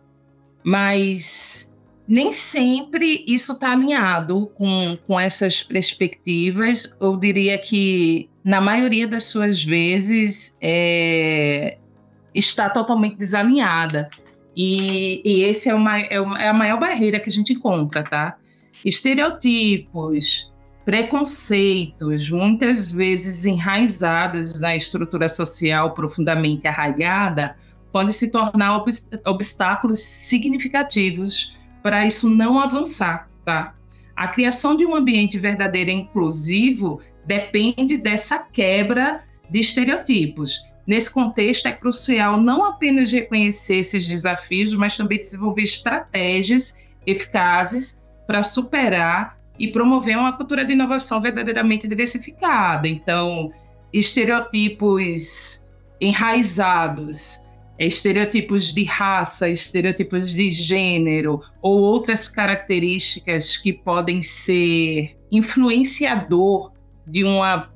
mas 0.63 1.69
nem 2.07 2.31
sempre 2.31 3.23
isso 3.27 3.53
está 3.53 3.71
alinhado 3.71 4.51
com, 4.55 4.97
com 5.05 5.19
essas 5.19 5.61
perspectivas. 5.61 6.95
Eu 6.99 7.17
diria 7.17 7.57
que, 7.57 8.29
na 8.43 8.61
maioria 8.61 9.07
das 9.07 9.25
suas 9.25 9.63
vezes, 9.63 10.57
é, 10.61 11.77
está 12.33 12.69
totalmente 12.69 13.17
desalinhada. 13.17 14.09
E, 14.55 15.21
e 15.23 15.43
esse 15.43 15.69
é, 15.69 15.75
uma, 15.75 15.99
é, 15.99 16.19
uma, 16.19 16.41
é 16.41 16.49
a 16.49 16.53
maior 16.53 16.79
barreira 16.79 17.19
que 17.19 17.29
a 17.29 17.31
gente 17.31 17.53
encontra, 17.53 18.03
tá? 18.03 18.37
Estereotipos, 18.83 20.48
preconceitos, 20.89 22.31
muitas 22.31 22.91
vezes 22.91 23.45
enraizados 23.45 24.59
na 24.59 24.75
estrutura 24.75 25.29
social 25.29 25.93
profundamente 25.93 26.67
arraigada, 26.67 27.55
podem 27.91 28.11
se 28.11 28.31
tornar 28.31 28.83
obstáculos 29.23 29.99
significativos 29.99 31.55
para 31.83 32.07
isso 32.07 32.27
não 32.27 32.59
avançar, 32.59 33.29
tá? 33.45 33.75
A 34.15 34.27
criação 34.29 34.75
de 34.75 34.83
um 34.83 34.95
ambiente 34.95 35.37
verdadeiro 35.37 35.91
e 35.91 35.93
inclusivo 35.93 36.99
depende 37.23 37.95
dessa 37.95 38.39
quebra 38.39 39.23
de 39.47 39.59
estereotipos. 39.59 40.59
Nesse 40.87 41.13
contexto, 41.13 41.67
é 41.67 41.71
crucial 41.71 42.41
não 42.41 42.65
apenas 42.65 43.11
reconhecer 43.11 43.75
esses 43.75 44.07
desafios, 44.07 44.73
mas 44.73 44.97
também 44.97 45.19
desenvolver 45.19 45.61
estratégias 45.61 46.75
eficazes 47.05 47.99
para 48.25 48.41
superar 48.41 49.38
e 49.59 49.67
promover 49.67 50.17
uma 50.17 50.31
cultura 50.33 50.63
de 50.63 50.73
inovação 50.73 51.19
verdadeiramente 51.19 51.87
diversificada. 51.87 52.87
Então, 52.87 53.51
estereotipos 53.91 55.65
enraizados, 55.99 57.41
estereotipos 57.77 58.73
de 58.73 58.83
raça, 58.85 59.49
estereotipos 59.49 60.31
de 60.31 60.49
gênero 60.49 61.41
ou 61.61 61.79
outras 61.79 62.29
características 62.29 63.57
que 63.57 63.73
podem 63.73 64.21
ser 64.21 65.17
influenciador 65.31 66.71
de 67.05 67.23
uma 67.23 67.69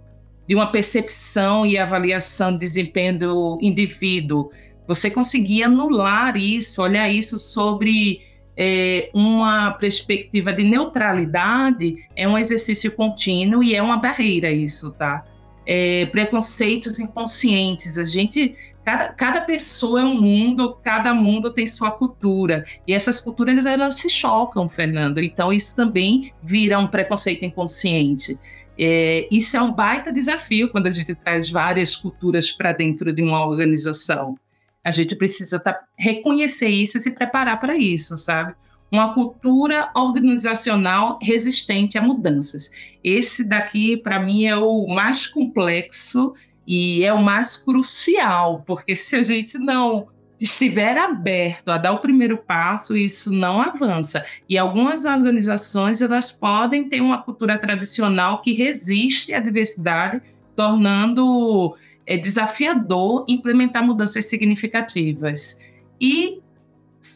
de 0.45 0.55
uma 0.55 0.69
percepção 0.69 1.65
e 1.65 1.77
avaliação 1.77 2.51
de 2.51 2.59
desempenho 2.59 3.17
do 3.17 3.59
indivíduo. 3.61 4.49
Você 4.85 5.09
conseguir 5.09 5.63
anular 5.63 6.35
isso, 6.35 6.81
olhar 6.81 7.09
isso 7.09 7.39
sobre 7.39 8.19
é, 8.55 9.09
uma 9.13 9.71
perspectiva 9.71 10.53
de 10.53 10.63
neutralidade 10.63 11.95
é 12.15 12.27
um 12.27 12.37
exercício 12.37 12.91
contínuo 12.91 13.63
e 13.63 13.75
é 13.75 13.81
uma 13.81 13.97
barreira 13.97 14.51
isso, 14.51 14.91
tá? 14.91 15.25
É, 15.65 16.05
preconceitos 16.07 16.99
inconscientes. 16.99 17.97
A 17.97 18.03
gente, 18.03 18.53
cada, 18.83 19.09
cada 19.13 19.41
pessoa 19.41 20.01
é 20.01 20.03
um 20.03 20.19
mundo, 20.19 20.77
cada 20.83 21.13
mundo 21.13 21.51
tem 21.51 21.65
sua 21.65 21.89
cultura 21.89 22.63
e 22.87 22.93
essas 22.93 23.21
culturas 23.21 23.65
elas 23.65 23.95
se 23.95 24.09
chocam, 24.09 24.69
Fernando. 24.69 25.19
Então 25.19 25.51
isso 25.51 25.75
também 25.75 26.31
vira 26.43 26.77
um 26.77 26.87
preconceito 26.87 27.43
inconsciente. 27.45 28.37
É, 28.77 29.27
isso 29.31 29.55
é 29.55 29.61
um 29.61 29.71
baita 29.71 30.11
desafio 30.11 30.69
quando 30.69 30.87
a 30.87 30.91
gente 30.91 31.13
traz 31.15 31.49
várias 31.49 31.95
culturas 31.95 32.51
para 32.51 32.71
dentro 32.71 33.13
de 33.13 33.21
uma 33.21 33.45
organização. 33.45 34.35
A 34.83 34.91
gente 34.91 35.15
precisa 35.15 35.59
tá, 35.59 35.79
reconhecer 35.97 36.67
isso 36.67 36.97
e 36.97 37.01
se 37.01 37.11
preparar 37.11 37.59
para 37.59 37.77
isso, 37.77 38.17
sabe? 38.17 38.53
Uma 38.91 39.13
cultura 39.13 39.89
organizacional 39.95 41.17
resistente 41.21 41.97
a 41.97 42.01
mudanças. 42.01 42.69
Esse 43.03 43.47
daqui, 43.47 43.97
para 43.97 44.19
mim, 44.19 44.45
é 44.45 44.55
o 44.55 44.87
mais 44.87 45.25
complexo 45.25 46.33
e 46.67 47.03
é 47.03 47.13
o 47.13 47.21
mais 47.21 47.57
crucial, 47.57 48.63
porque 48.65 48.95
se 48.95 49.15
a 49.15 49.23
gente 49.23 49.57
não 49.57 50.07
estiver 50.39 50.97
aberto 50.97 51.69
a 51.69 51.77
dar 51.77 51.93
o 51.93 51.99
primeiro 51.99 52.37
passo, 52.37 52.97
isso 52.97 53.31
não 53.31 53.61
avança. 53.61 54.25
E 54.47 54.57
algumas 54.57 55.05
organizações 55.05 56.01
elas 56.01 56.31
podem 56.31 56.89
ter 56.89 57.01
uma 57.01 57.21
cultura 57.21 57.57
tradicional 57.57 58.41
que 58.41 58.51
resiste 58.53 59.33
à 59.33 59.39
diversidade, 59.39 60.21
tornando 60.55 61.75
é 62.05 62.17
desafiador 62.17 63.25
implementar 63.27 63.85
mudanças 63.85 64.25
significativas. 64.25 65.59
E 65.99 66.41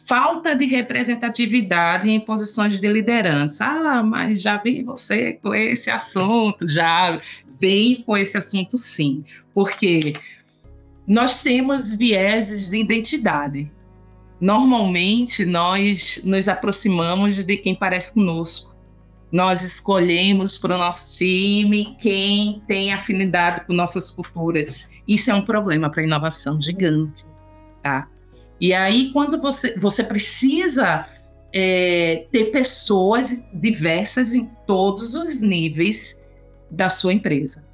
falta 0.06 0.54
de 0.54 0.64
representatividade 0.64 2.08
em 2.08 2.20
posições 2.20 2.78
de 2.78 2.88
liderança. 2.88 3.64
Ah, 3.64 4.02
mas 4.02 4.40
já 4.40 4.56
vi 4.56 4.82
você 4.82 5.34
com 5.34 5.54
esse 5.54 5.90
assunto, 5.90 6.68
já 6.68 7.20
vem 7.60 8.02
com 8.02 8.16
esse 8.16 8.36
assunto 8.36 8.76
sim. 8.78 9.24
Porque 9.54 10.14
nós 11.06 11.42
temos 11.42 11.92
vieses 11.92 12.68
de 12.68 12.78
identidade. 12.78 13.70
Normalmente 14.40 15.44
nós 15.44 16.20
nos 16.24 16.48
aproximamos 16.48 17.44
de 17.44 17.56
quem 17.56 17.74
parece 17.74 18.14
conosco 18.14 18.77
nós 19.30 19.62
escolhemos 19.62 20.56
para 20.58 20.74
o 20.74 20.78
nosso 20.78 21.18
time 21.18 21.94
quem 22.00 22.62
tem 22.66 22.92
afinidade 22.92 23.64
com 23.66 23.72
nossas 23.72 24.10
culturas. 24.10 24.88
Isso 25.06 25.30
é 25.30 25.34
um 25.34 25.42
problema 25.42 25.90
para 25.90 26.02
a 26.02 26.04
inovação 26.04 26.60
gigante, 26.60 27.24
tá? 27.82 28.08
E 28.60 28.74
aí, 28.74 29.12
quando 29.12 29.40
você, 29.40 29.78
você 29.78 30.02
precisa 30.02 31.06
é, 31.52 32.26
ter 32.30 32.46
pessoas 32.46 33.44
diversas 33.52 34.34
em 34.34 34.50
todos 34.66 35.14
os 35.14 35.40
níveis 35.40 36.24
da 36.70 36.88
sua 36.88 37.12
empresa. 37.12 37.64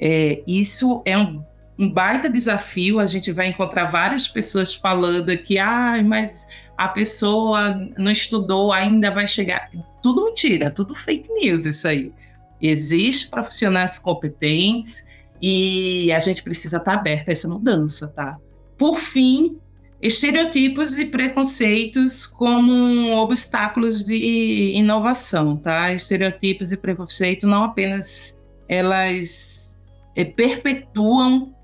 É, 0.00 0.42
isso 0.46 1.02
é 1.04 1.16
um, 1.16 1.42
um, 1.78 1.88
baita 1.88 2.28
desafio. 2.28 2.98
A 2.98 3.06
gente 3.06 3.32
vai 3.32 3.48
encontrar 3.48 3.90
várias 3.90 4.28
pessoas 4.28 4.74
falando 4.74 5.36
que, 5.38 5.58
ah, 5.58 6.02
mas 6.04 6.46
a 6.76 6.88
pessoa 6.88 7.88
não 7.96 8.10
estudou, 8.10 8.72
ainda 8.72 9.10
vai 9.10 9.26
chegar 9.26 9.70
tudo 10.02 10.24
mentira, 10.24 10.70
tudo 10.70 10.94
fake 10.94 11.32
news 11.32 11.64
isso 11.66 11.88
aí. 11.88 12.12
Existem 12.60 13.30
profissionais 13.30 13.98
competentes 13.98 15.06
e 15.40 16.12
a 16.12 16.20
gente 16.20 16.42
precisa 16.42 16.78
estar 16.78 16.94
aberto 16.94 17.28
a 17.28 17.32
essa 17.32 17.48
mudança, 17.48 18.08
tá? 18.08 18.38
Por 18.78 18.98
fim, 18.98 19.58
estereotipos 20.00 20.98
e 20.98 21.06
preconceitos 21.06 22.26
como 22.26 23.12
obstáculos 23.16 24.04
de 24.04 24.72
inovação, 24.74 25.56
tá? 25.56 25.92
Estereotipos 25.92 26.72
e 26.72 26.76
preconceito 26.76 27.46
não 27.46 27.64
apenas 27.64 28.40
elas 28.68 29.78
é, 30.16 30.24
perpetuam 30.24 31.54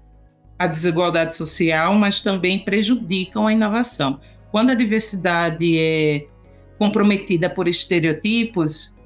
a 0.58 0.66
desigualdade 0.66 1.34
social, 1.34 1.94
mas 1.94 2.20
também 2.20 2.58
prejudicam 2.58 3.46
a 3.46 3.52
inovação. 3.52 4.20
Quando 4.50 4.70
a 4.70 4.74
diversidade 4.74 5.78
é 5.78 6.26
comprometida 6.78 7.48
por 7.48 7.68
estereotipos, 7.68 8.96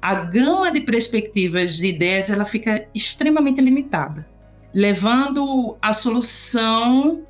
a 0.00 0.14
gama 0.14 0.70
de 0.70 0.80
perspectivas 0.80 1.76
de 1.76 1.88
ideias 1.88 2.30
ela 2.30 2.44
fica 2.44 2.88
extremamente 2.94 3.60
limitada, 3.60 4.28
levando 4.72 5.76
a 5.82 5.92
solução 5.92 7.26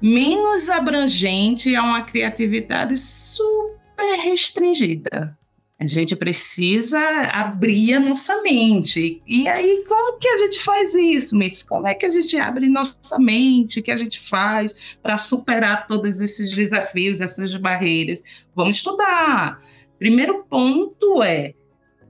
menos 0.00 0.68
abrangente 0.68 1.74
a 1.74 1.82
uma 1.82 2.02
criatividade 2.02 2.96
super 2.98 4.18
restringida. 4.20 5.36
A 5.84 5.86
gente 5.86 6.16
precisa 6.16 6.98
abrir 7.30 7.92
a 7.92 8.00
nossa 8.00 8.40
mente. 8.40 9.22
E 9.26 9.46
aí, 9.46 9.84
como 9.86 10.18
que 10.18 10.26
a 10.26 10.38
gente 10.38 10.58
faz 10.60 10.94
isso, 10.94 11.36
Miss? 11.36 11.62
Como 11.62 11.86
é 11.86 11.94
que 11.94 12.06
a 12.06 12.10
gente 12.10 12.36
abre 12.38 12.70
nossa 12.70 13.18
mente? 13.18 13.80
O 13.80 13.82
que 13.82 13.90
a 13.90 13.96
gente 13.96 14.18
faz 14.18 14.96
para 15.02 15.18
superar 15.18 15.86
todos 15.86 16.22
esses 16.22 16.54
desafios, 16.54 17.20
essas 17.20 17.54
barreiras? 17.56 18.22
Vamos 18.56 18.76
estudar. 18.76 19.60
Primeiro 19.98 20.44
ponto 20.48 21.22
é 21.22 21.52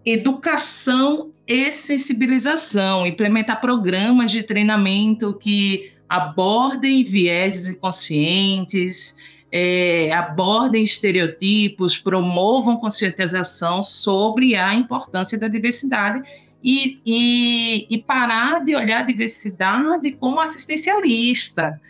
educação 0.07 1.33
e 1.47 1.73
sensibilização, 1.73 3.05
implementar 3.05 3.61
programas 3.61 4.31
de 4.31 4.45
treinamento 4.45 5.35
que 5.35 5.91
abordem 6.09 7.03
vieses 7.03 7.69
inconscientes, 7.69 9.17
é, 9.57 10.13
abordem 10.13 10.83
estereotipos, 10.83 11.97
promovam 11.97 12.77
conscientização 12.77 13.85
sobre 13.85 14.57
a 14.57 14.75
importância 14.75 15.39
da 15.39 15.47
diversidade 15.47 16.29
e, 16.61 17.01
e, 17.07 17.87
e 17.89 17.99
parar 18.03 18.65
de 18.65 18.75
olhar 18.75 18.99
a 18.99 19.05
diversidade 19.05 20.11
como 20.11 20.41
assistencialista. 20.41 21.81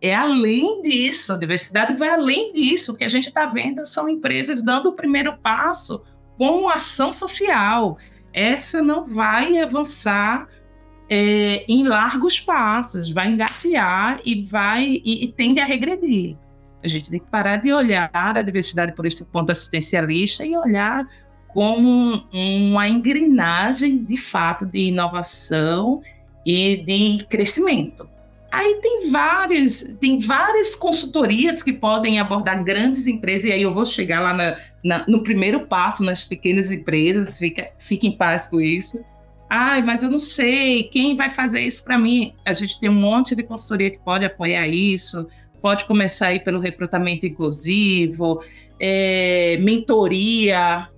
É 0.00 0.14
além 0.14 0.80
disso, 0.80 1.34
a 1.34 1.36
diversidade 1.36 1.94
vai 1.98 2.08
além 2.08 2.54
disso. 2.54 2.92
O 2.92 2.96
que 2.96 3.04
a 3.04 3.08
gente 3.08 3.28
está 3.28 3.44
vendo 3.44 3.84
são 3.84 4.08
empresas 4.08 4.62
dando 4.62 4.88
o 4.88 4.94
primeiro 4.94 5.36
passo 5.36 6.02
com 6.38 6.66
ação 6.66 7.12
social. 7.12 7.98
Essa 8.32 8.80
não 8.80 9.04
vai 9.04 9.58
avançar 9.58 10.48
é, 11.10 11.62
em 11.68 11.86
largos 11.86 12.40
passos, 12.40 13.10
vai 13.10 13.28
engatear 13.28 14.18
e 14.24 14.42
vai 14.44 15.02
e, 15.04 15.24
e 15.24 15.28
tende 15.30 15.60
a 15.60 15.66
regredir. 15.66 16.38
A 16.86 16.88
gente 16.88 17.10
tem 17.10 17.18
que 17.18 17.26
parar 17.26 17.56
de 17.56 17.72
olhar 17.72 18.08
a 18.12 18.42
diversidade 18.42 18.92
por 18.92 19.06
esse 19.06 19.24
ponto 19.26 19.50
assistencialista 19.50 20.46
e 20.46 20.56
olhar 20.56 21.04
como 21.48 22.22
uma 22.32 22.88
engrenagem 22.88 24.04
de 24.04 24.16
fato 24.16 24.64
de 24.64 24.78
inovação 24.78 26.00
e 26.44 26.76
de 26.76 27.24
crescimento. 27.24 28.08
Aí 28.52 28.78
tem 28.80 29.10
várias, 29.10 29.82
tem 30.00 30.20
várias 30.20 30.76
consultorias 30.76 31.64
que 31.64 31.72
podem 31.72 32.20
abordar 32.20 32.62
grandes 32.62 33.08
empresas, 33.08 33.46
e 33.46 33.52
aí 33.52 33.62
eu 33.62 33.74
vou 33.74 33.84
chegar 33.84 34.20
lá 34.20 34.32
na, 34.32 34.56
na, 34.84 35.04
no 35.08 35.24
primeiro 35.24 35.66
passo, 35.66 36.04
nas 36.04 36.22
pequenas 36.22 36.70
empresas, 36.70 37.38
fica, 37.38 37.70
fica 37.78 38.06
em 38.06 38.12
paz 38.12 38.46
com 38.46 38.60
isso. 38.60 39.04
Ai, 39.50 39.82
mas 39.82 40.02
eu 40.02 40.10
não 40.10 40.18
sei, 40.18 40.84
quem 40.84 41.16
vai 41.16 41.30
fazer 41.30 41.60
isso 41.60 41.82
para 41.84 41.98
mim? 41.98 42.34
A 42.44 42.52
gente 42.52 42.78
tem 42.78 42.88
um 42.88 42.94
monte 42.94 43.34
de 43.34 43.42
consultoria 43.42 43.90
que 43.90 43.98
pode 43.98 44.24
apoiar 44.24 44.68
isso, 44.68 45.26
pode 45.66 45.84
começar 45.84 46.28
aí 46.28 46.38
pelo 46.38 46.60
recrutamento 46.60 47.26
inclusivo, 47.26 48.40
é, 48.78 49.58
mentoria, 49.60 50.88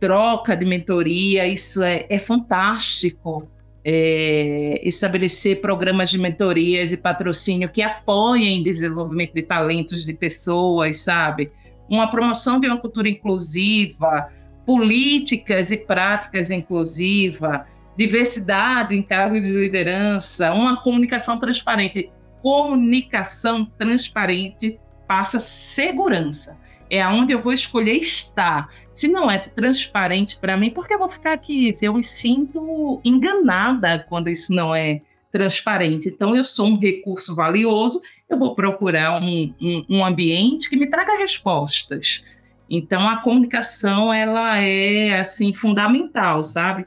troca 0.00 0.56
de 0.56 0.64
mentoria, 0.64 1.46
isso 1.46 1.82
é, 1.82 2.06
é 2.08 2.18
fantástico 2.18 3.46
é, 3.84 4.80
estabelecer 4.82 5.60
programas 5.60 6.08
de 6.08 6.16
mentorias 6.16 6.90
e 6.90 6.96
patrocínio 6.96 7.68
que 7.68 7.82
apoiem 7.82 8.62
desenvolvimento 8.62 9.34
de 9.34 9.42
talentos 9.42 10.06
de 10.06 10.14
pessoas, 10.14 11.00
sabe? 11.00 11.52
Uma 11.86 12.10
promoção 12.10 12.58
de 12.58 12.66
uma 12.66 12.78
cultura 12.78 13.10
inclusiva, 13.10 14.30
políticas 14.64 15.70
e 15.70 15.76
práticas 15.76 16.50
inclusiva, 16.50 17.66
diversidade 17.94 18.96
em 18.96 19.02
cargos 19.02 19.42
de 19.42 19.50
liderança, 19.50 20.50
uma 20.54 20.82
comunicação 20.82 21.38
transparente. 21.38 22.10
Comunicação 22.48 23.66
transparente 23.76 24.80
passa 25.06 25.38
segurança 25.38 26.58
é 26.88 27.02
aonde 27.02 27.34
eu 27.34 27.42
vou 27.42 27.52
escolher 27.52 27.92
estar. 27.92 28.70
Se 28.90 29.06
não 29.06 29.30
é 29.30 29.36
transparente 29.38 30.38
para 30.38 30.56
mim, 30.56 30.70
por 30.70 30.88
que 30.88 30.94
eu 30.94 30.98
vou 30.98 31.08
ficar 31.08 31.34
aqui? 31.34 31.74
Eu 31.82 31.92
me 31.92 32.02
sinto 32.02 33.02
enganada 33.04 34.06
quando 34.08 34.28
isso 34.30 34.54
não 34.54 34.74
é 34.74 35.02
transparente. 35.30 36.08
Então, 36.08 36.34
eu 36.34 36.42
sou 36.42 36.68
um 36.68 36.78
recurso 36.78 37.36
valioso, 37.36 38.00
eu 38.30 38.38
vou 38.38 38.54
procurar 38.54 39.22
um, 39.22 39.54
um, 39.60 39.84
um 39.90 40.02
ambiente 40.02 40.70
que 40.70 40.76
me 40.78 40.86
traga 40.86 41.18
respostas. 41.18 42.24
Então, 42.70 43.06
a 43.06 43.20
comunicação, 43.20 44.10
ela 44.10 44.56
é, 44.56 45.20
assim, 45.20 45.52
fundamental, 45.52 46.42
sabe? 46.42 46.86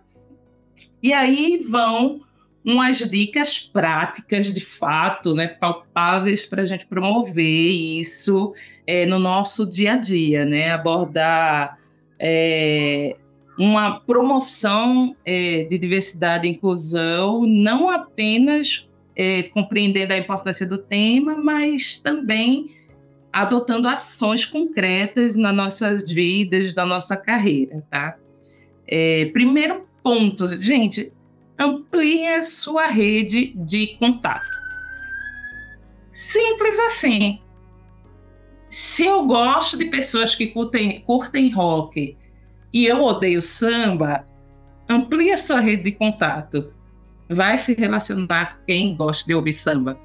E 1.03 1.13
aí 1.13 1.63
vão 1.69 2.21
umas 2.63 2.97
dicas 2.97 3.59
práticas, 3.59 4.53
de 4.53 4.61
fato, 4.61 5.33
né, 5.33 5.47
palpáveis 5.47 6.45
para 6.45 6.61
a 6.61 6.65
gente 6.65 6.85
promover 6.85 7.71
isso 7.71 8.53
é, 8.85 9.05
no 9.05 9.19
nosso 9.19 9.69
dia 9.69 9.93
a 9.93 9.97
dia, 9.97 10.45
né? 10.45 10.71
Abordar 10.71 11.79
é, 12.19 13.15
uma 13.57 13.99
promoção 13.99 15.15
é, 15.25 15.63
de 15.69 15.77
diversidade 15.77 16.47
e 16.47 16.51
inclusão, 16.51 17.45
não 17.45 17.89
apenas 17.89 18.87
é, 19.15 19.43
compreendendo 19.43 20.13
a 20.13 20.17
importância 20.17 20.67
do 20.67 20.77
tema, 20.77 21.35
mas 21.35 21.99
também 21.99 22.75
adotando 23.31 23.87
ações 23.87 24.45
concretas 24.45 25.35
nas 25.35 25.55
nossas 25.55 26.11
vidas, 26.11 26.75
na 26.75 26.85
nossa 26.85 27.15
carreira, 27.15 27.83
tá? 27.89 28.17
É, 28.87 29.25
primeiro 29.33 29.87
ponto, 30.03 30.61
gente, 30.61 31.13
amplie 31.61 32.27
a 32.27 32.41
sua 32.41 32.87
rede 32.87 33.53
de 33.55 33.95
contato. 33.99 34.59
Simples 36.11 36.79
assim. 36.79 37.39
Se 38.67 39.05
eu 39.05 39.27
gosto 39.27 39.77
de 39.77 39.85
pessoas 39.85 40.33
que 40.33 40.47
curtem, 40.47 41.01
curtem 41.01 41.49
rock 41.51 42.17
e 42.73 42.85
eu 42.87 43.03
odeio 43.03 43.41
samba, 43.41 44.25
amplie 44.89 45.31
a 45.31 45.37
sua 45.37 45.59
rede 45.59 45.83
de 45.83 45.91
contato. 45.91 46.73
Vai 47.29 47.57
se 47.59 47.75
relacionar 47.75 48.57
com 48.57 48.65
quem 48.65 48.95
gosta 48.95 49.25
de 49.27 49.35
ouvir 49.35 49.53
samba. 49.53 49.99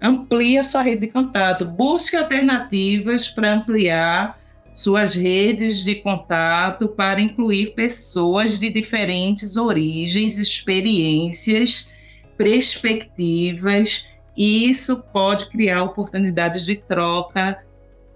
Amplie 0.00 0.58
a 0.58 0.62
sua 0.62 0.82
rede 0.82 1.06
de 1.06 1.08
contato. 1.08 1.64
Busque 1.64 2.16
alternativas 2.16 3.28
para 3.28 3.54
ampliar 3.54 4.38
suas 4.74 5.14
redes 5.14 5.84
de 5.84 5.94
contato 5.94 6.88
para 6.88 7.20
incluir 7.20 7.74
pessoas 7.74 8.58
de 8.58 8.68
diferentes 8.70 9.56
origens, 9.56 10.40
experiências, 10.40 11.88
perspectivas, 12.36 14.04
e 14.36 14.68
isso 14.68 15.00
pode 15.12 15.48
criar 15.48 15.84
oportunidades 15.84 16.66
de 16.66 16.74
troca 16.74 17.64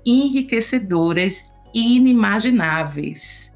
enriquecedoras 0.05 1.53
e 1.73 1.97
inimagináveis. 1.97 3.55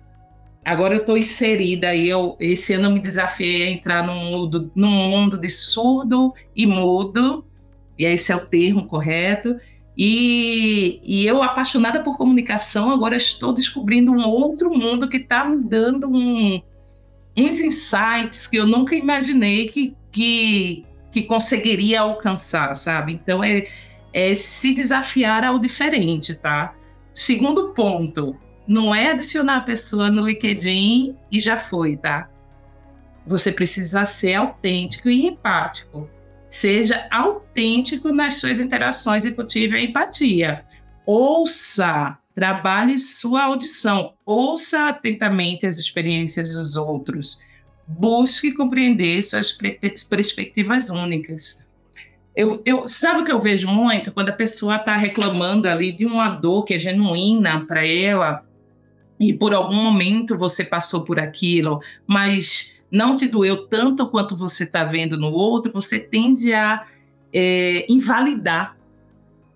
Agora 0.64 0.94
eu 0.94 1.00
estou 1.00 1.18
inserida 1.18 1.92
e 1.92 2.08
eu 2.08 2.36
esse 2.38 2.72
ano 2.74 2.92
me 2.92 3.00
desafiei 3.00 3.64
a 3.64 3.70
entrar 3.70 4.06
num 4.06 4.14
mundo, 4.14 4.70
num 4.76 4.90
mundo 4.90 5.40
de 5.40 5.50
surdo 5.50 6.32
e 6.54 6.66
mudo, 6.66 7.44
e 7.98 8.04
esse 8.04 8.30
é 8.30 8.36
o 8.36 8.46
termo 8.46 8.86
correto, 8.86 9.56
e, 9.96 11.00
e, 11.04 11.26
eu, 11.26 11.42
apaixonada 11.42 12.02
por 12.02 12.16
comunicação, 12.16 12.90
agora 12.90 13.16
estou 13.16 13.52
descobrindo 13.52 14.10
um 14.10 14.26
outro 14.26 14.70
mundo 14.70 15.08
que 15.08 15.18
está 15.18 15.44
me 15.44 15.62
dando 15.62 16.08
um, 16.08 16.62
uns 17.36 17.60
insights 17.60 18.46
que 18.46 18.56
eu 18.56 18.66
nunca 18.66 18.94
imaginei 18.94 19.68
que, 19.68 19.94
que, 20.10 20.86
que 21.10 21.22
conseguiria 21.22 22.00
alcançar, 22.00 22.74
sabe? 22.74 23.12
Então, 23.12 23.44
é, 23.44 23.66
é 24.14 24.34
se 24.34 24.74
desafiar 24.74 25.44
ao 25.44 25.58
diferente, 25.58 26.34
tá? 26.34 26.74
Segundo 27.14 27.74
ponto, 27.74 28.34
não 28.66 28.94
é 28.94 29.10
adicionar 29.10 29.58
a 29.58 29.62
pessoa 29.62 30.10
no 30.10 30.26
LinkedIn 30.26 31.14
e 31.30 31.38
já 31.38 31.58
foi, 31.58 31.98
tá? 31.98 32.30
Você 33.26 33.52
precisa 33.52 34.06
ser 34.06 34.34
autêntico 34.34 35.10
e 35.10 35.26
empático. 35.26 36.08
Seja 36.52 37.08
autêntico 37.10 38.12
nas 38.12 38.36
suas 38.36 38.60
interações 38.60 39.24
e 39.24 39.32
cultive 39.32 39.74
a 39.74 39.82
empatia. 39.82 40.66
Ouça, 41.06 42.18
trabalhe 42.34 42.98
sua 42.98 43.44
audição, 43.44 44.12
ouça 44.26 44.88
atentamente 44.88 45.66
as 45.66 45.78
experiências 45.78 46.52
dos 46.52 46.76
outros. 46.76 47.42
Busque 47.88 48.52
compreender 48.52 49.22
suas 49.22 49.50
perspectivas 50.10 50.90
únicas. 50.90 51.66
Eu, 52.36 52.60
eu, 52.66 52.86
sabe 52.86 53.22
o 53.22 53.24
que 53.24 53.32
eu 53.32 53.40
vejo 53.40 53.66
muito? 53.66 54.12
Quando 54.12 54.28
a 54.28 54.34
pessoa 54.34 54.76
está 54.76 54.94
reclamando 54.94 55.66
ali 55.66 55.90
de 55.90 56.04
uma 56.04 56.28
dor 56.28 56.64
que 56.66 56.74
é 56.74 56.78
genuína 56.78 57.64
para 57.64 57.86
ela, 57.86 58.46
e 59.18 59.32
por 59.32 59.54
algum 59.54 59.82
momento 59.82 60.36
você 60.36 60.62
passou 60.62 61.02
por 61.02 61.18
aquilo, 61.18 61.80
mas 62.06 62.76
não 62.92 63.16
te 63.16 63.26
doeu 63.26 63.66
tanto 63.66 64.06
quanto 64.06 64.36
você 64.36 64.64
está 64.64 64.84
vendo 64.84 65.16
no 65.16 65.32
outro, 65.32 65.72
você 65.72 65.98
tende 65.98 66.52
a 66.52 66.86
é, 67.32 67.86
invalidar 67.90 68.76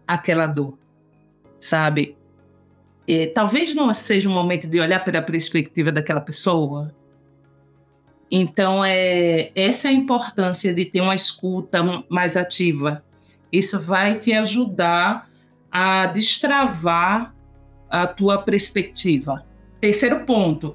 aquela 0.08 0.46
dor, 0.46 0.78
sabe? 1.60 2.16
É, 3.06 3.26
talvez 3.26 3.74
não 3.74 3.92
seja 3.92 4.26
um 4.26 4.32
momento 4.32 4.66
de 4.66 4.80
olhar 4.80 5.04
pela 5.04 5.20
perspectiva 5.20 5.92
daquela 5.92 6.20
pessoa. 6.20 6.94
Então, 8.30 8.82
é, 8.82 9.52
essa 9.54 9.88
é 9.88 9.90
a 9.90 9.94
importância 9.94 10.72
de 10.72 10.86
ter 10.86 11.02
uma 11.02 11.14
escuta 11.14 11.84
mais 12.08 12.36
ativa. 12.38 13.04
Isso 13.52 13.78
vai 13.78 14.18
te 14.18 14.32
ajudar 14.32 15.28
a 15.70 16.06
destravar 16.06 17.34
a 17.88 18.06
tua 18.06 18.42
perspectiva. 18.42 19.46
Terceiro 19.80 20.24
ponto, 20.24 20.74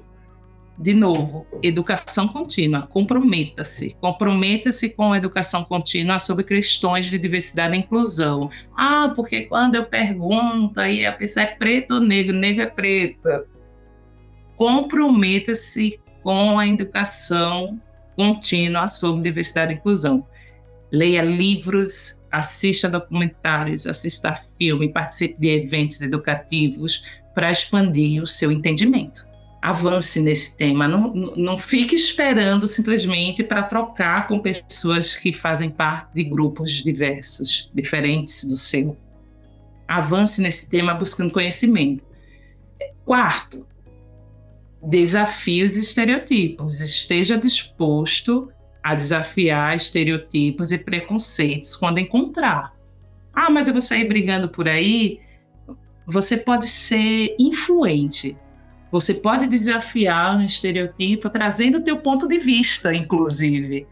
de 0.78 0.94
novo, 0.94 1.46
educação 1.62 2.26
contínua. 2.26 2.86
Comprometa-se. 2.86 3.94
Comprometa-se 4.00 4.90
com 4.90 5.12
a 5.12 5.18
educação 5.18 5.64
contínua 5.64 6.18
sobre 6.18 6.44
questões 6.44 7.06
de 7.06 7.18
diversidade 7.18 7.76
e 7.76 7.78
inclusão. 7.78 8.50
Ah, 8.76 9.12
porque 9.14 9.42
quando 9.42 9.76
eu 9.76 9.84
pergunto, 9.84 10.80
aí 10.80 11.04
a 11.04 11.12
pessoa 11.12 11.44
é 11.44 11.46
preto 11.46 11.94
ou 11.94 12.00
negro, 12.00 12.36
negro 12.36 12.62
é 12.62 12.66
preta. 12.66 13.46
Comprometa-se 14.56 16.00
com 16.22 16.58
a 16.58 16.66
educação 16.66 17.80
contínua 18.16 18.88
sobre 18.88 19.22
diversidade 19.22 19.74
e 19.74 19.76
inclusão. 19.76 20.26
Leia 20.90 21.22
livros, 21.22 22.20
assista 22.30 22.88
documentários, 22.88 23.86
assista 23.86 24.38
filme, 24.58 24.92
participe 24.92 25.38
de 25.38 25.48
eventos 25.48 26.00
educativos 26.02 27.20
para 27.34 27.50
expandir 27.50 28.22
o 28.22 28.26
seu 28.26 28.52
entendimento 28.52 29.31
avance 29.62 30.20
nesse 30.20 30.56
tema. 30.56 30.88
Não, 30.88 31.12
não 31.36 31.56
fique 31.56 31.94
esperando 31.94 32.66
simplesmente 32.66 33.44
para 33.44 33.62
trocar 33.62 34.26
com 34.26 34.40
pessoas 34.40 35.14
que 35.14 35.32
fazem 35.32 35.70
parte 35.70 36.12
de 36.12 36.24
grupos 36.24 36.72
diversos, 36.82 37.70
diferentes 37.72 38.44
do 38.44 38.56
seu. 38.56 38.96
Avance 39.86 40.42
nesse 40.42 40.68
tema 40.68 40.92
buscando 40.92 41.32
conhecimento. 41.32 42.02
Quarto, 43.04 43.64
desafios 44.82 45.76
e 45.76 45.80
estereotipos. 45.80 46.80
Esteja 46.80 47.38
disposto 47.38 48.50
a 48.82 48.96
desafiar 48.96 49.76
estereotipos 49.76 50.72
e 50.72 50.78
preconceitos 50.78 51.76
quando 51.76 51.98
encontrar. 51.98 52.74
Ah, 53.32 53.48
mas 53.48 53.68
eu 53.68 53.74
vou 53.74 53.82
sair 53.82 54.08
brigando 54.08 54.48
por 54.48 54.68
aí. 54.68 55.20
Você 56.04 56.36
pode 56.36 56.66
ser 56.66 57.36
influente. 57.38 58.36
Você 58.92 59.14
pode 59.14 59.46
desafiar 59.46 60.36
um 60.36 60.44
estereotipo 60.44 61.30
trazendo 61.30 61.78
o 61.78 61.80
teu 61.80 61.96
ponto 61.96 62.28
de 62.28 62.38
vista, 62.38 62.94
inclusive. 62.94 63.86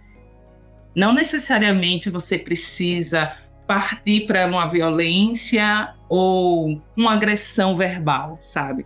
Não 0.95 1.15
necessariamente 1.15 2.11
você 2.11 2.39
precisa 2.39 3.35
partir 3.67 4.27
para 4.27 4.47
uma 4.47 4.67
violência 4.67 5.95
ou 6.07 6.83
uma 6.95 7.15
agressão 7.15 7.75
verbal, 7.75 8.37
sabe? 8.43 8.85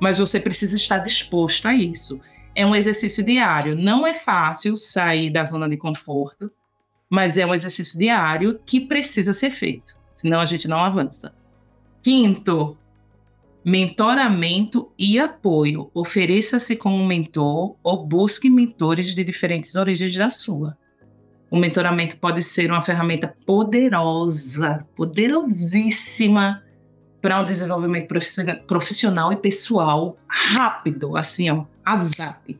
Mas 0.00 0.18
você 0.18 0.40
precisa 0.40 0.74
estar 0.74 0.98
disposto 0.98 1.68
a 1.68 1.74
isso. 1.74 2.20
É 2.52 2.66
um 2.66 2.74
exercício 2.74 3.24
diário. 3.24 3.76
Não 3.76 4.04
é 4.04 4.12
fácil 4.12 4.74
sair 4.74 5.30
da 5.30 5.44
zona 5.44 5.68
de 5.68 5.76
conforto, 5.76 6.50
mas 7.08 7.38
é 7.38 7.46
um 7.46 7.54
exercício 7.54 7.96
diário 7.96 8.58
que 8.66 8.80
precisa 8.80 9.32
ser 9.32 9.50
feito, 9.50 9.96
senão 10.12 10.40
a 10.40 10.44
gente 10.44 10.66
não 10.66 10.78
avança. 10.78 11.32
Quinto, 12.02 12.76
mentoramento 13.64 14.92
e 14.98 15.18
apoio. 15.18 15.90
Ofereça-se 15.94 16.76
como 16.76 17.06
mentor 17.06 17.76
ou 17.82 18.06
busque 18.06 18.50
mentores 18.50 19.14
de 19.14 19.24
diferentes 19.24 19.74
origens 19.74 20.14
da 20.14 20.28
sua. 20.28 20.76
O 21.50 21.56
mentoramento 21.56 22.16
pode 22.16 22.42
ser 22.42 22.70
uma 22.70 22.80
ferramenta 22.80 23.32
poderosa, 23.46 24.86
poderosíssima 24.96 26.62
para 27.22 27.40
um 27.40 27.44
desenvolvimento 27.44 28.12
profissional 28.66 29.32
e 29.32 29.36
pessoal 29.36 30.16
rápido, 30.26 31.16
assim, 31.16 31.48
ó, 31.48 31.64
azap. 31.84 32.58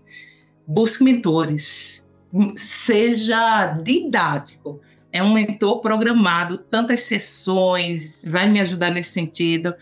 Busque 0.66 1.04
mentores, 1.04 2.02
seja 2.56 3.66
didático. 3.82 4.80
É 5.12 5.22
um 5.22 5.34
mentor 5.34 5.80
programado, 5.80 6.58
tantas 6.58 7.02
sessões, 7.02 8.24
vai 8.26 8.48
me 8.48 8.58
ajudar 8.60 8.90
nesse 8.90 9.10
sentido. 9.10 9.74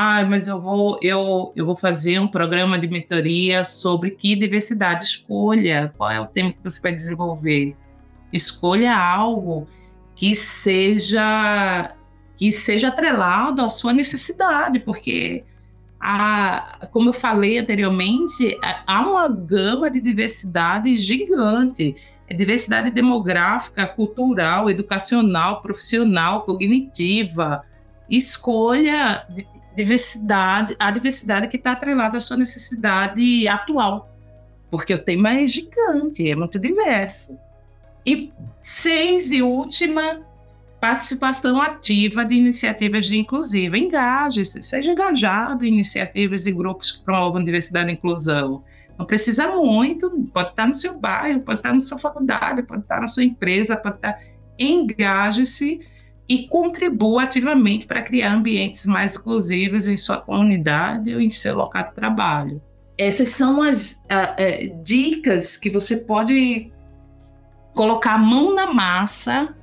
Ah, 0.00 0.24
mas 0.24 0.46
eu 0.46 0.60
vou, 0.60 0.96
eu, 1.02 1.52
eu 1.56 1.66
vou 1.66 1.74
fazer 1.74 2.20
um 2.20 2.28
programa 2.28 2.78
de 2.78 2.86
mentoria 2.86 3.64
sobre 3.64 4.12
que 4.12 4.36
diversidade 4.36 5.02
escolha. 5.02 5.92
Qual 5.98 6.08
é 6.08 6.20
o 6.20 6.26
tema 6.26 6.52
que 6.52 6.58
você 6.62 6.80
vai 6.80 6.94
desenvolver? 6.94 7.76
Escolha 8.32 8.96
algo 8.96 9.66
que 10.14 10.36
seja 10.36 11.92
que 12.36 12.52
seja 12.52 12.86
atrelado 12.86 13.60
à 13.60 13.68
sua 13.68 13.92
necessidade, 13.92 14.78
porque 14.78 15.42
a, 15.98 16.86
como 16.92 17.08
eu 17.08 17.12
falei 17.12 17.58
anteriormente, 17.58 18.56
há 18.86 19.00
uma 19.00 19.26
gama 19.26 19.90
de 19.90 20.00
diversidade 20.00 20.94
gigante. 20.94 21.96
É 22.28 22.34
diversidade 22.34 22.92
demográfica, 22.92 23.84
cultural, 23.84 24.70
educacional, 24.70 25.60
profissional, 25.60 26.42
cognitiva. 26.42 27.64
Escolha 28.08 29.26
diversidade, 29.78 30.76
a 30.78 30.90
diversidade 30.90 31.46
que 31.48 31.56
está 31.56 31.72
atrelada 31.72 32.18
à 32.18 32.20
sua 32.20 32.36
necessidade 32.36 33.46
atual. 33.46 34.12
Porque 34.70 34.92
o 34.92 34.98
tema 34.98 35.32
é 35.32 35.46
gigante, 35.46 36.28
é 36.28 36.34
muito 36.34 36.58
diverso. 36.58 37.38
E 38.04 38.32
seis 38.60 39.30
e 39.30 39.40
última, 39.40 40.20
participação 40.80 41.62
ativa 41.62 42.24
de 42.24 42.34
iniciativas 42.34 43.06
de 43.06 43.16
inclusiva. 43.16 43.78
Engaje-se, 43.78 44.62
seja 44.62 44.90
engajado 44.90 45.64
em 45.64 45.68
iniciativas 45.68 46.46
e 46.46 46.52
grupos 46.52 46.92
que 46.92 47.04
promovam 47.04 47.42
diversidade 47.42 47.90
e 47.90 47.94
inclusão. 47.94 48.64
Não 48.98 49.06
precisa 49.06 49.46
muito, 49.54 50.10
pode 50.32 50.50
estar 50.50 50.66
no 50.66 50.74
seu 50.74 50.98
bairro, 50.98 51.40
pode 51.40 51.60
estar 51.60 51.72
na 51.72 51.78
sua 51.78 51.98
faculdade, 51.98 52.64
pode 52.64 52.82
estar 52.82 53.00
na 53.00 53.06
sua 53.06 53.22
empresa, 53.22 53.76
pode 53.76 53.96
estar. 53.96 54.18
Engaje-se 54.58 55.80
e 56.28 56.46
contribua 56.46 57.22
ativamente 57.22 57.86
para 57.86 58.02
criar 58.02 58.34
ambientes 58.34 58.84
mais 58.84 59.16
inclusivos 59.16 59.88
em 59.88 59.96
sua 59.96 60.18
comunidade 60.18 61.14
ou 61.14 61.20
em 61.20 61.30
seu 61.30 61.56
local 61.56 61.84
de 61.84 61.94
trabalho. 61.94 62.62
Essas 62.98 63.30
são 63.30 63.62
as 63.62 64.04
uh, 64.04 64.82
dicas 64.82 65.56
que 65.56 65.70
você 65.70 65.98
pode 65.98 66.70
colocar 67.74 68.14
a 68.14 68.18
mão 68.18 68.54
na 68.54 68.72
massa 68.72 69.54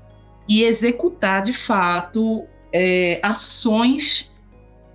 e 0.48 0.64
executar 0.64 1.44
de 1.44 1.54
fato 1.54 2.46
é, 2.74 3.20
ações 3.22 4.32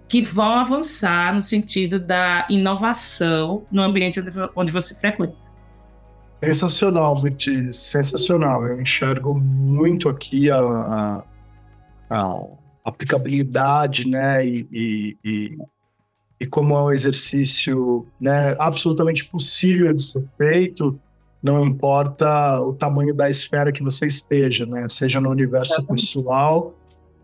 que 0.08 0.22
vão 0.22 0.58
avançar 0.58 1.32
no 1.34 1.40
sentido 1.40 2.00
da 2.00 2.46
inovação 2.50 3.64
no 3.70 3.82
ambiente 3.82 4.20
onde 4.56 4.72
você 4.72 4.94
frequenta. 4.98 5.34
Sensacional, 6.42 7.20
Beatriz, 7.20 7.76
sensacional. 7.76 8.66
Eu 8.66 8.80
enxergo 8.80 9.38
muito 9.38 10.08
aqui 10.08 10.50
a, 10.50 10.58
a, 10.58 11.22
a 12.10 12.42
aplicabilidade, 12.84 14.08
né, 14.08 14.44
e, 14.44 14.66
e, 14.72 15.16
e, 15.24 15.58
e, 16.40 16.46
como 16.46 16.74
é 16.74 16.82
um 16.82 16.92
exercício, 16.92 18.06
né, 18.20 18.56
absolutamente 18.58 19.24
possível 19.24 19.92
de 19.94 20.02
ser 20.02 20.28
feito 20.36 20.98
não 21.42 21.64
importa 21.64 22.60
o 22.60 22.74
tamanho 22.74 23.14
da 23.14 23.28
esfera 23.28 23.72
que 23.72 23.82
você 23.82 24.06
esteja, 24.06 24.66
né? 24.66 24.86
Seja 24.88 25.20
no 25.20 25.30
universo 25.30 25.82
pessoal 25.84 26.74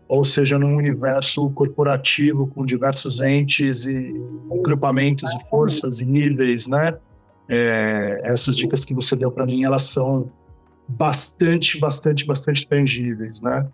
ou 0.07 0.23
seja 0.23 0.57
num 0.57 0.75
universo 0.75 1.49
corporativo 1.51 2.47
com 2.47 2.65
diversos 2.65 3.21
entes 3.21 3.85
e 3.85 4.13
agrupamentos 4.51 5.31
e 5.33 5.49
forças 5.49 5.99
e 5.99 6.05
níveis, 6.05 6.65
né? 6.65 6.97
É, 7.49 8.21
essas 8.23 8.55
dicas 8.55 8.83
que 8.83 8.93
você 8.93 9.15
deu 9.15 9.31
para 9.31 9.45
mim, 9.45 9.63
elas 9.63 9.83
são 9.83 10.31
bastante, 10.87 11.79
bastante, 11.79 12.25
bastante 12.25 12.67
tangíveis, 12.67 13.41
né? 13.41 13.67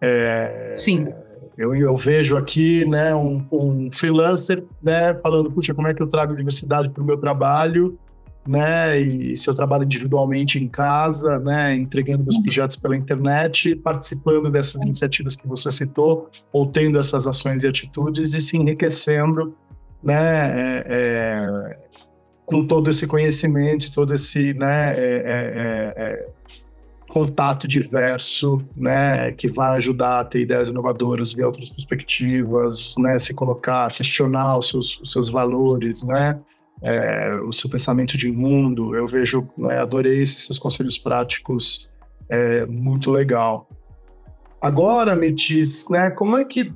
É, 0.00 0.72
Sim. 0.76 1.08
Eu, 1.56 1.74
eu, 1.74 1.96
vejo 1.96 2.36
aqui, 2.36 2.84
né, 2.84 3.14
um, 3.14 3.42
um 3.50 3.90
freelancer, 3.90 4.62
né, 4.82 5.14
falando, 5.22 5.50
puxa, 5.50 5.72
como 5.72 5.88
é 5.88 5.94
que 5.94 6.02
eu 6.02 6.06
trago 6.06 6.36
diversidade 6.36 6.90
para 6.90 7.02
o 7.02 7.06
meu 7.06 7.16
trabalho? 7.16 7.98
né? 8.46 8.98
E 8.98 9.36
se 9.36 9.48
eu 9.50 9.54
trabalho 9.54 9.84
individualmente 9.84 10.58
em 10.62 10.68
casa, 10.68 11.38
né? 11.40 11.74
Entregando 11.74 12.22
meus 12.22 12.38
projetos 12.38 12.76
pela 12.76 12.96
internet, 12.96 13.74
participando 13.76 14.50
dessas 14.50 14.80
iniciativas 14.80 15.36
que 15.36 15.46
você 15.46 15.70
citou, 15.70 16.30
ou 16.52 16.66
tendo 16.66 16.98
essas 16.98 17.26
ações 17.26 17.62
e 17.64 17.66
atitudes 17.66 18.34
e 18.34 18.40
se 18.40 18.56
enriquecendo, 18.56 19.54
né? 20.02 20.14
É, 20.16 20.84
é, 20.88 21.78
com 22.44 22.64
todo 22.64 22.88
esse 22.90 23.06
conhecimento, 23.06 23.92
todo 23.92 24.14
esse, 24.14 24.54
né? 24.54 24.94
É, 24.96 25.14
é, 25.16 25.94
é, 25.96 26.28
contato 27.16 27.66
diverso, 27.66 28.62
né, 28.76 29.32
que 29.32 29.48
vai 29.48 29.78
ajudar 29.78 30.20
a 30.20 30.24
ter 30.26 30.40
ideias 30.40 30.68
inovadoras, 30.68 31.32
ver 31.32 31.46
outras 31.46 31.70
perspectivas, 31.70 32.94
né, 32.98 33.18
se 33.18 33.32
colocar, 33.32 33.90
questionar 33.90 34.58
os 34.58 34.68
seus, 34.68 35.00
os 35.00 35.12
seus 35.12 35.30
valores, 35.30 36.02
né, 36.02 36.38
é, 36.82 37.34
o 37.36 37.50
seu 37.52 37.70
pensamento 37.70 38.18
de 38.18 38.30
mundo. 38.30 38.94
Eu 38.94 39.06
vejo, 39.06 39.48
né, 39.56 39.78
adorei 39.78 40.20
esses 40.20 40.44
seus 40.44 40.58
conselhos 40.58 40.98
práticos, 40.98 41.90
é 42.28 42.66
muito 42.66 43.10
legal. 43.10 43.66
Agora, 44.60 45.16
me 45.16 45.32
diz, 45.32 45.88
né, 45.88 46.10
como 46.10 46.36
é 46.36 46.44
que 46.44 46.70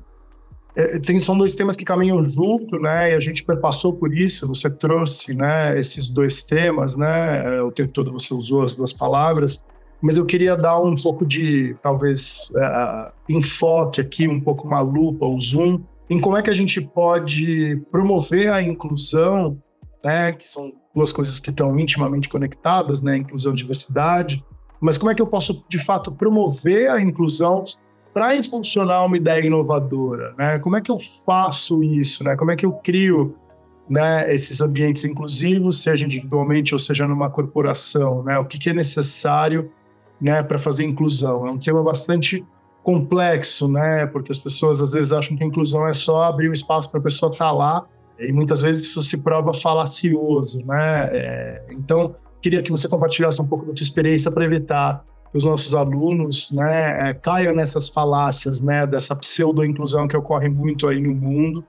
é, 0.75 0.99
tem, 1.01 1.21
são 1.21 1.37
dois 1.37 1.55
temas 1.55 1.77
que 1.77 1.85
caminham 1.85 2.27
junto, 2.27 2.79
né? 2.79 3.11
E 3.11 3.15
a 3.15 3.19
gente 3.19 3.43
perpassou 3.43 3.99
por 3.99 4.17
isso. 4.17 4.47
Você 4.47 4.71
trouxe, 4.71 5.35
né, 5.35 5.77
esses 5.77 6.09
dois 6.09 6.45
temas, 6.45 6.97
né? 6.97 7.57
É, 7.57 7.61
o 7.61 7.73
tempo 7.73 7.93
todo 7.93 8.13
você 8.13 8.33
usou 8.33 8.63
as 8.63 8.73
duas 8.77 8.93
palavras, 8.93 9.67
mas 10.03 10.17
eu 10.17 10.25
queria 10.25 10.57
dar 10.57 10.81
um 10.81 10.95
pouco 10.95 11.27
de, 11.27 11.77
talvez, 11.83 12.51
uh, 12.55 13.13
enfoque 13.29 14.01
aqui, 14.01 14.27
um 14.27 14.41
pouco 14.41 14.67
uma 14.67 14.81
lupa, 14.81 15.27
um 15.27 15.39
zoom, 15.39 15.83
em 16.09 16.21
como 16.21 16.37
é 16.37 16.43
que 16.43 16.51
a 16.51 16.55
gente 16.55 16.81
pode 16.81 17.81
promover 17.91 18.53
a 18.53 18.63
inclusão 18.63 19.61
né, 20.05 20.33
que 20.33 20.51
são 20.51 20.73
duas 20.95 21.13
coisas 21.13 21.39
que 21.39 21.51
estão 21.51 21.79
intimamente 21.79 22.29
conectadas, 22.29 23.03
né, 23.03 23.17
inclusão 23.17 23.53
e 23.53 23.57
diversidade, 23.57 24.45
mas 24.81 24.97
como 24.97 25.11
é 25.11 25.15
que 25.15 25.23
eu 25.23 25.27
posso, 25.27 25.65
de 25.69 25.79
fato, 25.79 26.11
promover 26.11 26.91
a 26.91 27.01
inclusão 27.01 27.63
para 28.13 28.35
impulsionar 28.35 29.05
uma 29.07 29.17
ideia 29.17 29.47
inovadora, 29.47 30.35
né? 30.37 30.59
Como 30.59 30.77
é 30.77 30.81
que 30.81 30.91
eu 30.91 30.99
faço 30.99 31.85
isso, 31.85 32.25
né? 32.25 32.35
Como 32.35 32.51
é 32.51 32.57
que 32.57 32.67
eu 32.67 32.73
crio, 32.73 33.37
né, 33.89 34.33
esses 34.33 34.61
ambientes 34.61 35.05
inclusivos, 35.05 35.83
seja 35.83 36.05
individualmente 36.05 36.75
ou 36.75 36.79
seja 36.79 37.07
numa 37.07 37.31
corporação, 37.31 38.25
né? 38.25 38.39
O 38.39 38.45
que, 38.45 38.59
que 38.59 38.71
é 38.71 38.73
necessário, 38.73 39.71
né, 40.21 40.43
para 40.43 40.59
fazer 40.59 40.85
inclusão? 40.85 41.47
É 41.47 41.51
um 41.51 41.59
tema 41.59 41.83
bastante 41.83 42.45
complexo, 42.83 43.69
né? 43.69 44.07
Porque 44.07 44.33
as 44.33 44.39
pessoas 44.39 44.81
às 44.81 44.93
vezes 44.93 45.13
acham 45.13 45.37
que 45.37 45.45
a 45.45 45.47
inclusão 45.47 45.87
é 45.87 45.93
só 45.93 46.25
abrir 46.25 46.49
um 46.49 46.53
espaço 46.53 46.91
para 46.91 47.01
a 47.01 47.03
pessoa 47.03 47.31
estar 47.31 47.47
tá 47.47 47.53
lá 47.53 47.87
e 48.19 48.33
muitas 48.33 48.61
vezes 48.61 48.89
isso 48.89 49.03
se 49.03 49.19
prova 49.19 49.55
falacioso, 49.55 50.65
né? 50.67 51.09
É, 51.13 51.65
então, 51.71 52.15
queria 52.43 52.63
que 52.63 52.71
você 52.71 52.89
compartilhasse 52.89 53.41
um 53.41 53.47
pouco 53.47 53.67
da 53.67 53.75
sua 53.75 53.83
experiência 53.83 54.31
para 54.31 54.45
evitar 54.45 55.05
que 55.31 55.39
os 55.39 55.45
nossos 55.45 55.75
alunos 55.75 56.51
né, 56.53 57.11
é, 57.11 57.15
caiam 57.15 57.55
nessas 57.55 57.89
falácias, 57.89 58.61
né, 58.61 58.87
dessa 58.87 59.15
pseudo-inclusão 59.15 60.09
que 60.09 60.17
ocorre 60.17 60.49
muito 60.49 60.89
aí 60.89 61.01
no 61.01 61.15
mundo, 61.15 61.65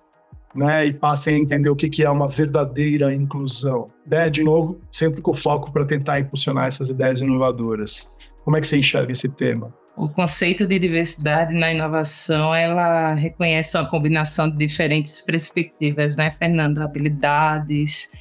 né, 0.53 0.85
e 0.85 0.93
passem 0.93 1.35
a 1.35 1.37
entender 1.37 1.69
o 1.69 1.75
que, 1.75 1.89
que 1.89 2.03
é 2.03 2.09
uma 2.09 2.27
verdadeira 2.27 3.13
inclusão. 3.13 3.89
Né? 4.05 4.29
De 4.29 4.43
novo, 4.43 4.81
sempre 4.91 5.21
com 5.21 5.33
foco 5.33 5.71
para 5.71 5.85
tentar 5.85 6.19
impulsionar 6.19 6.67
essas 6.67 6.89
ideias 6.89 7.21
inovadoras. 7.21 8.15
Como 8.43 8.57
é 8.57 8.61
que 8.61 8.67
você 8.67 8.77
enxerga 8.77 9.11
esse 9.11 9.35
tema? 9.35 9.73
o 9.95 10.09
conceito 10.09 10.65
de 10.65 10.79
diversidade 10.79 11.53
na 11.53 11.71
inovação, 11.71 12.55
ela 12.55 13.13
reconhece 13.13 13.77
uma 13.77 13.85
combinação 13.85 14.49
de 14.49 14.57
diferentes 14.57 15.21
perspectivas, 15.21 16.15
né, 16.15 16.31
Fernando? 16.31 16.79
Habilidades, 16.79 18.11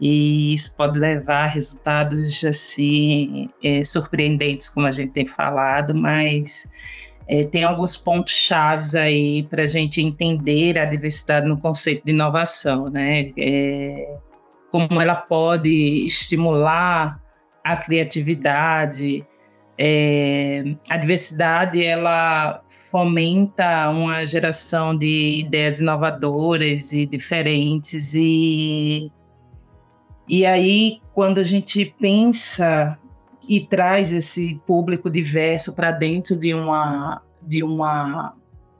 e 0.00 0.52
isso 0.54 0.76
pode 0.76 0.98
levar 0.98 1.44
a 1.44 1.46
resultados, 1.46 2.44
assim, 2.44 3.48
é, 3.62 3.84
surpreendentes, 3.84 4.68
como 4.68 4.86
a 4.86 4.90
gente 4.90 5.12
tem 5.12 5.26
falado, 5.26 5.94
mas 5.94 6.70
é, 7.28 7.44
tem 7.44 7.64
alguns 7.64 7.96
pontos 7.96 8.32
chaves 8.32 8.94
aí 8.94 9.44
para 9.44 9.62
a 9.62 9.66
gente 9.66 10.02
entender 10.02 10.78
a 10.78 10.84
diversidade 10.84 11.46
no 11.48 11.58
conceito 11.58 12.04
de 12.04 12.12
inovação, 12.12 12.90
né? 12.90 13.32
É, 13.38 14.16
como 14.70 15.00
ela 15.00 15.14
pode 15.14 15.70
estimular 16.06 17.20
a 17.64 17.76
criatividade, 17.76 19.24
é, 19.82 20.76
a 20.90 20.98
diversidade 20.98 21.82
ela 21.82 22.62
fomenta 22.68 23.88
uma 23.88 24.26
geração 24.26 24.94
de 24.94 25.40
ideias 25.40 25.80
inovadoras 25.80 26.92
e 26.92 27.06
diferentes 27.06 28.12
e 28.14 29.10
e 30.28 30.44
aí 30.44 31.00
quando 31.14 31.38
a 31.38 31.42
gente 31.42 31.94
pensa 31.98 32.98
e 33.48 33.58
traz 33.60 34.12
esse 34.12 34.60
público 34.66 35.08
diverso 35.08 35.74
para 35.74 35.90
dentro 35.92 36.36
de 36.36 36.52
uma 36.52 37.22
de 37.40 37.62
uma 37.62 38.34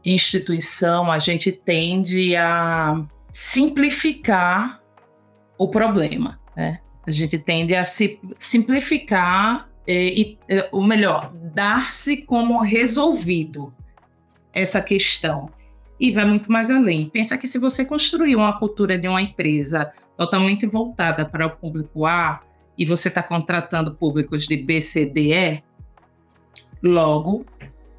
instituição 0.05 1.11
a 1.11 1.19
gente 1.19 1.51
tende 1.51 2.37
a 2.37 3.03
simplificar 3.33 4.83
o 5.57 5.67
problema 5.67 6.39
né? 6.55 6.79
a 7.07 7.11
gente 7.11 7.39
tende 7.39 7.75
a 7.75 7.85
se 7.85 8.21
simplificar 8.39 9.70
e, 9.87 10.39
e, 10.49 10.69
ou 10.73 10.83
melhor, 10.83 11.33
dar-se 11.35 12.19
como 12.19 12.63
resolvido 12.63 13.73
essa 14.53 14.81
questão. 14.81 15.51
E 15.99 16.11
vai 16.13 16.25
muito 16.25 16.51
mais 16.51 16.71
além. 16.71 17.11
Pensa 17.11 17.37
que 17.37 17.47
se 17.47 17.59
você 17.59 17.85
construir 17.85 18.35
uma 18.37 18.59
cultura 18.59 18.99
de 18.99 19.07
uma 19.07 19.21
empresa 19.21 19.93
totalmente 20.17 20.67
voltada 20.67 21.25
para 21.25 21.47
o 21.47 21.51
público 21.51 22.07
A 22.07 22.41
e 22.77 22.87
você 22.87 23.09
está 23.09 23.23
contratando 23.23 23.95
públicos 23.95 24.47
de 24.47 24.57
B, 24.57 24.81
C, 24.81 25.05
D, 25.05 25.35
E, 25.35 25.63
logo 26.83 27.45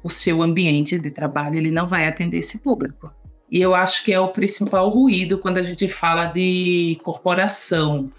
o 0.02 0.10
seu 0.10 0.42
ambiente 0.42 0.98
de 0.98 1.10
trabalho 1.10 1.56
ele 1.56 1.70
não 1.70 1.86
vai 1.86 2.06
atender 2.06 2.38
esse 2.38 2.60
público. 2.60 3.12
E 3.50 3.60
eu 3.60 3.74
acho 3.74 4.02
que 4.02 4.12
é 4.12 4.18
o 4.18 4.28
principal 4.28 4.88
ruído 4.88 5.38
quando 5.38 5.58
a 5.58 5.62
gente 5.62 5.86
fala 5.86 6.26
de 6.26 6.98
corporação, 7.04 8.10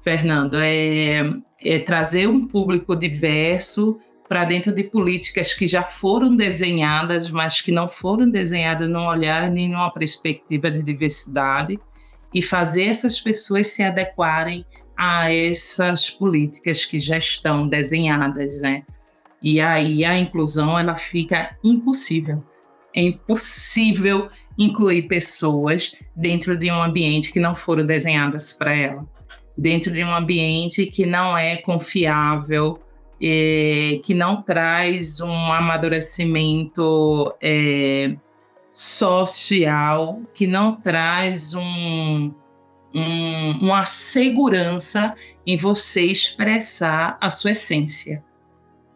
Fernando, 0.00 0.58
é, 0.60 1.22
é 1.60 1.78
trazer 1.80 2.28
um 2.28 2.46
público 2.46 2.94
diverso 2.94 3.98
para 4.28 4.44
dentro 4.44 4.72
de 4.72 4.84
políticas 4.84 5.54
que 5.54 5.66
já 5.66 5.82
foram 5.82 6.36
desenhadas, 6.36 7.30
mas 7.30 7.60
que 7.60 7.72
não 7.72 7.88
foram 7.88 8.28
desenhadas 8.30 8.88
num 8.88 9.06
olhar 9.06 9.50
nem 9.50 9.70
numa 9.70 9.90
perspectiva 9.90 10.70
de 10.70 10.82
diversidade, 10.82 11.78
e 12.32 12.42
fazer 12.42 12.84
essas 12.84 13.18
pessoas 13.18 13.68
se 13.68 13.82
adequarem 13.82 14.66
a 14.96 15.32
essas 15.32 16.10
políticas 16.10 16.84
que 16.84 16.98
já 16.98 17.16
estão 17.16 17.66
desenhadas, 17.66 18.60
né? 18.60 18.82
E 19.40 19.60
aí 19.60 20.04
a 20.04 20.18
inclusão 20.18 20.78
ela 20.78 20.94
fica 20.94 21.56
impossível. 21.64 22.44
É 22.94 23.02
impossível 23.02 24.28
incluir 24.58 25.02
pessoas 25.02 25.94
dentro 26.14 26.56
de 26.58 26.70
um 26.70 26.82
ambiente 26.82 27.32
que 27.32 27.40
não 27.40 27.54
foram 27.54 27.86
desenhadas 27.86 28.52
para 28.52 28.76
ela 28.76 29.06
dentro 29.58 29.92
de 29.92 30.04
um 30.04 30.14
ambiente 30.14 30.86
que 30.86 31.04
não 31.04 31.36
é 31.36 31.56
confiável, 31.56 32.78
é, 33.20 34.00
que 34.04 34.14
não 34.14 34.40
traz 34.40 35.20
um 35.20 35.52
amadurecimento 35.52 37.34
é, 37.42 38.14
social, 38.70 40.20
que 40.32 40.46
não 40.46 40.76
traz 40.76 41.54
um, 41.54 42.32
um, 42.94 43.50
uma 43.60 43.82
segurança 43.84 45.16
em 45.44 45.56
você 45.56 46.02
expressar 46.02 47.18
a 47.20 47.28
sua 47.28 47.50
essência. 47.50 48.22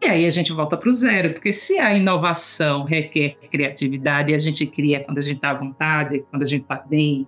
E 0.01 0.05
aí 0.05 0.25
a 0.25 0.29
gente 0.29 0.53
volta 0.53 0.77
para 0.77 0.89
o 0.89 0.93
zero, 0.93 1.33
porque 1.33 1.51
se 1.51 1.77
a 1.77 1.93
inovação 1.93 2.85
requer 2.85 3.35
criatividade, 3.51 4.33
a 4.33 4.39
gente 4.39 4.65
cria 4.65 5.01
quando 5.01 5.17
a 5.17 5.21
gente 5.21 5.37
está 5.37 5.51
à 5.51 5.53
vontade, 5.53 6.23
quando 6.29 6.43
a 6.43 6.45
gente 6.45 6.63
está 6.63 6.75
bem, 6.75 7.27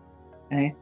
né? 0.49 0.73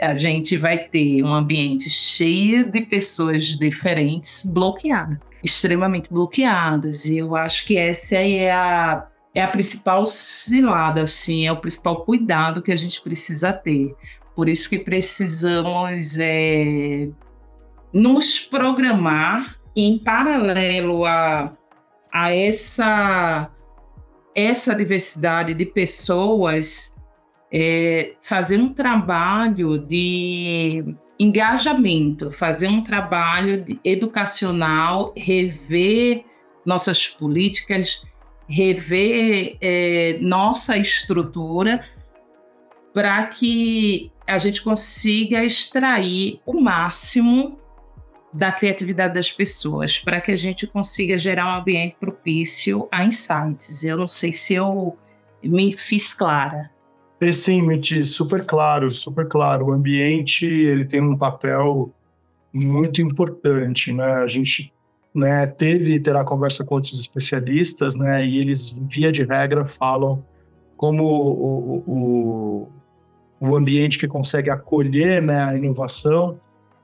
A 0.00 0.14
gente 0.14 0.56
vai 0.56 0.78
ter 0.78 1.22
um 1.22 1.32
ambiente 1.32 1.90
cheio 1.90 2.70
de 2.70 2.80
pessoas 2.82 3.44
diferentes 3.44 4.44
bloqueadas, 4.44 5.18
extremamente 5.42 6.12
bloqueadas. 6.12 7.06
E 7.06 7.18
eu 7.18 7.34
acho 7.34 7.64
que 7.64 7.76
essa 7.76 8.16
é 8.16 8.50
a, 8.50 9.06
é 9.34 9.42
a 9.42 9.48
principal 9.48 10.06
cilada, 10.06 11.02
assim, 11.02 11.46
é 11.46 11.52
o 11.52 11.60
principal 11.60 12.04
cuidado 12.04 12.62
que 12.62 12.72
a 12.72 12.76
gente 12.76 13.00
precisa 13.00 13.52
ter. 13.52 13.94
Por 14.34 14.48
isso 14.48 14.68
que 14.68 14.78
precisamos 14.78 16.18
é, 16.18 17.08
nos 17.92 18.40
programar 18.40 19.58
em 19.76 19.98
paralelo 19.98 21.04
a, 21.04 21.52
a 22.12 22.34
essa, 22.34 23.50
essa 24.34 24.74
diversidade 24.74 25.54
de 25.54 25.66
pessoas 25.66 26.93
é, 27.56 28.16
fazer 28.20 28.58
um 28.58 28.74
trabalho 28.74 29.78
de 29.78 30.84
engajamento, 31.20 32.32
fazer 32.32 32.66
um 32.66 32.82
trabalho 32.82 33.64
educacional, 33.84 35.14
rever 35.16 36.24
nossas 36.66 37.06
políticas, 37.06 38.02
rever 38.48 39.56
é, 39.60 40.18
nossa 40.20 40.76
estrutura 40.76 41.84
para 42.92 43.24
que 43.26 44.10
a 44.26 44.36
gente 44.38 44.60
consiga 44.60 45.44
extrair 45.44 46.40
o 46.44 46.60
máximo 46.60 47.56
da 48.32 48.50
criatividade 48.50 49.14
das 49.14 49.30
pessoas, 49.30 49.96
para 49.96 50.20
que 50.20 50.32
a 50.32 50.36
gente 50.36 50.66
consiga 50.66 51.16
gerar 51.16 51.46
um 51.46 51.60
ambiente 51.60 51.94
propício 52.00 52.88
a 52.90 53.04
insights. 53.04 53.84
Eu 53.84 53.96
não 53.96 54.08
sei 54.08 54.32
se 54.32 54.54
eu 54.54 54.98
me 55.40 55.72
fiz 55.72 56.12
clara. 56.12 56.73
E 57.20 57.32
sim, 57.32 57.62
Miti, 57.62 58.04
super 58.04 58.44
claro, 58.44 58.88
super 58.90 59.26
claro. 59.26 59.66
O 59.66 59.72
ambiente 59.72 60.44
ele 60.46 60.84
tem 60.84 61.00
um 61.00 61.16
papel 61.16 61.92
muito 62.52 63.00
importante, 63.00 63.92
né? 63.92 64.14
A 64.14 64.26
gente 64.26 64.72
né, 65.14 65.46
teve 65.46 65.98
terá 66.00 66.24
conversa 66.24 66.64
com 66.64 66.74
outros 66.74 67.00
especialistas, 67.00 67.94
né? 67.94 68.26
E 68.26 68.38
eles 68.38 68.70
via 68.88 69.12
de 69.12 69.24
regra 69.24 69.64
falam 69.64 70.24
como 70.76 71.04
o, 71.04 71.82
o, 71.86 72.68
o 73.40 73.56
ambiente 73.56 73.98
que 73.98 74.08
consegue 74.08 74.50
acolher 74.50 75.22
né, 75.22 75.42
a 75.42 75.54
inovação. 75.56 76.38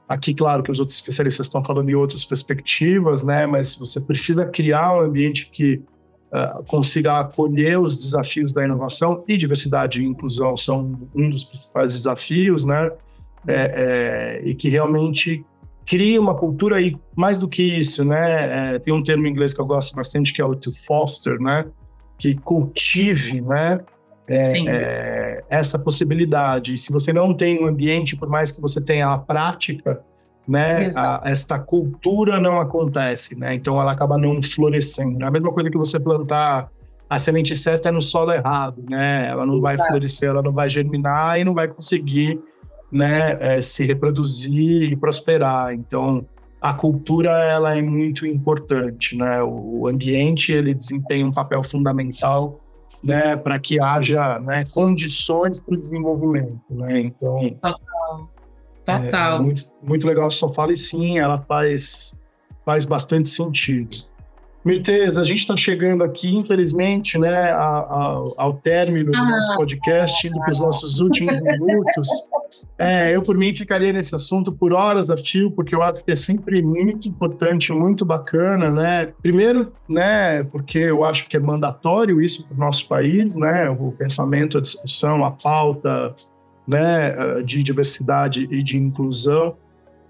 Aqui, 0.09 0.33
claro 0.33 0.63
que 0.63 0.71
os 0.71 0.81
outros 0.81 0.97
especialistas 0.97 1.47
estão 1.47 1.63
falando 1.63 1.89
em 1.89 1.95
outras 1.95 2.25
perspectivas, 2.25 3.23
né? 3.23 3.47
Mas 3.47 3.77
você 3.77 4.01
precisa 4.01 4.47
criar 4.47 4.97
um 4.97 5.01
ambiente 5.01 5.51
que 5.51 5.83
uh, 6.33 6.65
consiga 6.65 7.21
acolher 7.21 7.79
os 7.79 7.97
desafios 7.97 8.53
da 8.53 8.65
inovação 8.65 9.25
e 9.27 9.37
diversidade 9.37 10.01
e 10.01 10.07
inclusão 10.07 10.57
são 10.57 10.99
um 11.15 11.29
dos 11.29 11.45
principais 11.45 11.95
desafios, 11.95 12.65
né? 12.65 12.91
É, 13.47 14.41
é, 14.45 14.49
e 14.49 14.55
que 14.55 14.69
realmente 14.69 15.45
crie 15.87 16.19
uma 16.19 16.35
cultura 16.35 16.81
e 16.81 16.95
mais 17.17 17.39
do 17.39 17.49
que 17.49 17.63
isso, 17.63 18.05
né? 18.05 18.75
É, 18.75 18.79
tem 18.79 18.93
um 18.93 19.03
termo 19.03 19.27
em 19.27 19.31
inglês 19.31 19.55
que 19.55 19.61
eu 19.61 19.67
gosto 19.67 19.95
bastante 19.97 20.33
que 20.33 20.41
é 20.41 20.45
o 20.45 20.55
to 20.55 20.73
foster, 20.73 21.41
né? 21.41 21.67
Que 22.19 22.35
cultive, 22.35 23.41
né? 23.41 23.79
É, 24.29 24.69
é, 24.69 25.45
essa 25.49 25.79
possibilidade. 25.79 26.75
E 26.75 26.79
se 26.79 26.93
você 26.93 27.13
não 27.13 27.35
tem 27.35 27.61
um 27.61 27.67
ambiente, 27.67 28.15
por 28.15 28.29
mais 28.29 28.53
que 28.53 28.61
você 28.61 28.81
tenha 28.81 29.09
a 29.09 29.19
prática, 29.19 30.05
né? 30.47 30.91
A, 30.97 31.23
esta 31.25 31.59
cultura 31.59 32.41
não 32.41 32.61
acontece, 32.61 33.39
né? 33.39 33.55
Então 33.55 33.81
ela 33.81 33.93
acaba 33.93 34.19
não 34.19 34.43
florescendo. 34.43 35.23
É 35.25 35.27
a 35.27 35.31
mesma 35.31 35.53
coisa 35.53 35.71
que 35.71 35.79
você 35.79 35.99
plantar 35.99 36.69
a 37.09 37.19
semente 37.19 37.57
certa 37.57 37.89
é 37.89 37.93
no 37.93 38.01
solo 38.01 38.33
errado, 38.33 38.85
né? 38.89 39.29
Ela 39.29 39.45
não 39.45 39.61
vai 39.61 39.77
florescer, 39.77 40.29
ela 40.29 40.43
não 40.43 40.53
vai 40.53 40.71
germinar 40.71 41.41
e 41.41 41.45
não 41.45 41.53
vai 41.53 41.67
conseguir, 41.67 42.41
né, 42.91 43.37
é, 43.41 43.61
se 43.61 43.85
reproduzir 43.85 44.93
e 44.93 44.97
prosperar. 44.97 45.75
Então 45.75 46.25
a 46.61 46.75
cultura 46.75 47.31
ela 47.31 47.77
é 47.77 47.83
muito 47.83 48.27
importante, 48.27 49.17
né? 49.17 49.43
O 49.43 49.89
ambiente 49.89 50.53
ele 50.53 50.75
desempenha 50.75 51.27
um 51.27 51.33
papel 51.33 51.63
fundamental, 51.63 52.61
né, 53.03 53.35
para 53.35 53.59
que 53.59 53.81
haja, 53.81 54.39
né, 54.41 54.65
condições 54.73 55.59
para 55.59 55.75
o 55.75 55.81
desenvolvimento, 55.81 56.61
né? 56.71 57.01
Então 57.01 57.39
Total. 58.99 59.33
É, 59.33 59.37
é 59.37 59.41
muito, 59.41 59.65
muito 59.83 60.07
legal 60.07 60.31
só 60.31 60.49
fala 60.49 60.73
e 60.73 60.77
sim, 60.77 61.19
ela 61.19 61.39
faz, 61.47 62.21
faz 62.65 62.85
bastante 62.85 63.29
sentido. 63.29 64.11
Mirtez, 64.63 65.17
a 65.17 65.25
gente 65.25 65.39
está 65.39 65.57
chegando 65.57 66.05
aqui, 66.05 66.37
infelizmente, 66.37 67.19
né, 67.19 67.51
a, 67.51 67.79
a, 67.79 68.25
ao 68.37 68.53
término 68.55 69.11
do 69.11 69.17
ah, 69.17 69.31
nosso 69.31 69.57
podcast, 69.57 70.27
indo 70.27 70.39
para 70.39 70.53
os 70.53 70.59
nossos 70.59 71.01
últimos 71.01 71.41
minutos. 71.41 72.09
É, 72.79 73.15
eu 73.15 73.23
por 73.23 73.39
mim 73.39 73.55
ficaria 73.55 73.91
nesse 73.91 74.15
assunto 74.15 74.53
por 74.53 74.75
horas 74.75 75.09
a 75.09 75.17
fio, 75.17 75.51
porque 75.51 75.75
eu 75.75 75.83
acho 75.83 76.05
que 76.05 76.11
é 76.11 76.17
sempre 76.17 76.63
muito 76.63 77.09
importante, 77.09 77.73
muito 77.73 78.05
bacana, 78.05 78.71
né? 78.71 79.07
Primeiro, 79.23 79.73
né, 79.89 80.45
porque 80.45 80.79
eu 80.79 81.05
acho 81.05 81.27
que 81.27 81.39
é 81.39 81.41
mandatório 81.41 82.21
isso 82.21 82.47
para 82.47 82.55
o 82.55 82.61
nosso 82.61 82.87
país, 82.87 83.37
né? 83.37 83.71
O 83.71 83.93
pensamento, 83.93 84.59
a 84.59 84.61
discussão, 84.61 85.25
a 85.25 85.31
pauta, 85.31 86.15
né, 86.67 87.43
de 87.43 87.63
diversidade 87.63 88.49
e 88.51 88.63
de 88.63 88.77
inclusão, 88.77 89.57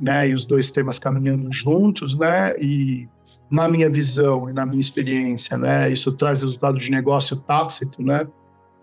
né? 0.01 0.29
E 0.29 0.35
os 0.35 0.47
dois 0.47 0.71
temas 0.71 0.99
caminhando 0.99 1.53
juntos, 1.53 2.19
né? 2.19 2.55
E 2.59 3.07
na 3.51 3.69
minha 3.69 3.91
visão 3.91 4.49
e 4.49 4.53
na 4.53 4.65
minha 4.65 4.81
experiência, 4.81 5.59
né, 5.59 5.91
isso 5.91 6.13
traz 6.13 6.43
resultado 6.43 6.79
de 6.79 6.91
negócio 6.91 7.37
tácito, 7.37 8.03
né? 8.03 8.27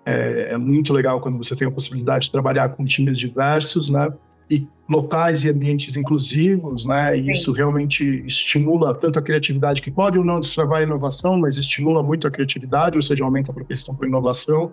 É, 0.05 0.53
é, 0.53 0.57
muito 0.57 0.93
legal 0.93 1.19
quando 1.19 1.37
você 1.37 1.55
tem 1.55 1.67
a 1.67 1.71
possibilidade 1.71 2.25
de 2.25 2.31
trabalhar 2.31 2.69
com 2.69 2.85
times 2.85 3.19
diversos, 3.19 3.89
né? 3.89 4.09
E 4.49 4.65
locais 4.87 5.43
e 5.43 5.49
ambientes 5.49 5.97
inclusivos, 5.97 6.85
né? 6.85 7.17
E 7.17 7.25
Sim. 7.25 7.31
isso 7.31 7.51
realmente 7.51 8.23
estimula 8.25 8.95
tanto 8.95 9.19
a 9.19 9.21
criatividade, 9.21 9.81
que 9.81 9.91
pode 9.91 10.17
ou 10.17 10.23
não 10.23 10.39
destravar 10.39 10.79
a 10.79 10.83
inovação, 10.83 11.37
mas 11.37 11.57
estimula 11.57 12.01
muito 12.01 12.25
a 12.25 12.31
criatividade, 12.31 12.97
ou 12.97 13.01
seja, 13.01 13.25
aumenta 13.25 13.51
a 13.51 13.53
propensão 13.53 13.93
para 13.93 14.07
inovação. 14.07 14.71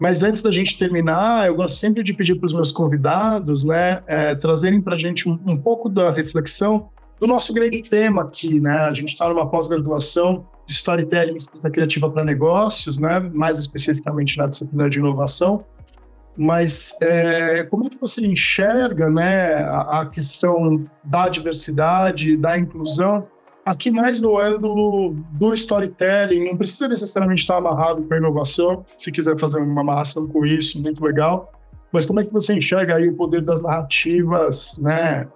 Mas 0.00 0.22
antes 0.22 0.40
da 0.42 0.50
gente 0.50 0.78
terminar, 0.78 1.46
eu 1.46 1.54
gosto 1.54 1.76
sempre 1.76 2.02
de 2.02 2.14
pedir 2.14 2.34
para 2.36 2.46
os 2.46 2.54
meus 2.54 2.72
convidados, 2.72 3.62
né, 3.62 4.02
é, 4.06 4.34
trazerem 4.34 4.80
para 4.80 4.94
a 4.94 4.98
gente 4.98 5.28
um, 5.28 5.38
um 5.46 5.56
pouco 5.56 5.90
da 5.90 6.10
reflexão 6.10 6.88
do 7.20 7.26
nosso 7.26 7.52
grande 7.52 7.82
tema 7.82 8.22
aqui, 8.22 8.58
né? 8.58 8.78
A 8.78 8.94
gente 8.94 9.08
está 9.08 9.28
numa 9.28 9.46
pós-graduação 9.46 10.46
de 10.66 10.72
storytelling 10.72 11.34
e 11.34 11.36
escrita 11.36 11.68
criativa 11.68 12.10
para 12.10 12.24
negócios, 12.24 12.96
né? 12.96 13.20
mais 13.20 13.58
especificamente 13.58 14.38
na 14.38 14.46
disciplina 14.46 14.88
de 14.88 14.98
inovação. 14.98 15.64
Mas 16.34 16.96
é, 17.02 17.64
como 17.64 17.86
é 17.86 17.90
que 17.90 17.98
você 18.00 18.26
enxerga 18.26 19.10
né, 19.10 19.56
a, 19.56 20.00
a, 20.00 20.06
questão 20.06 20.86
da 21.04 21.28
diversidade, 21.28 22.36
da 22.36 22.58
inclusão, 22.58 23.26
aqui 23.64 23.90
mais 23.90 24.20
no 24.20 24.38
ângulo 24.38 25.14
do 25.32 25.54
storytelling? 25.54 26.44
Não 26.44 26.56
precisa 26.56 26.88
necessariamente 26.88 27.42
estar 27.42 27.56
amarrado 27.56 28.02
com 28.02 28.14
a 28.14 28.16
inovação, 28.16 28.84
se 28.98 29.10
quiser 29.12 29.38
fazer 29.38 29.60
uma 29.60 29.80
amarração 29.80 30.26
com 30.26 30.44
isso, 30.44 30.80
muito 30.82 31.04
legal. 31.04 31.52
Mas 31.92 32.06
como 32.06 32.20
é 32.20 32.24
que 32.24 32.32
você 32.32 32.54
enxerga 32.54 32.96
aí 32.96 33.08
o 33.08 33.16
poder 33.16 33.42
das 33.42 33.62
narrativas, 33.62 34.78
né, 34.82 35.26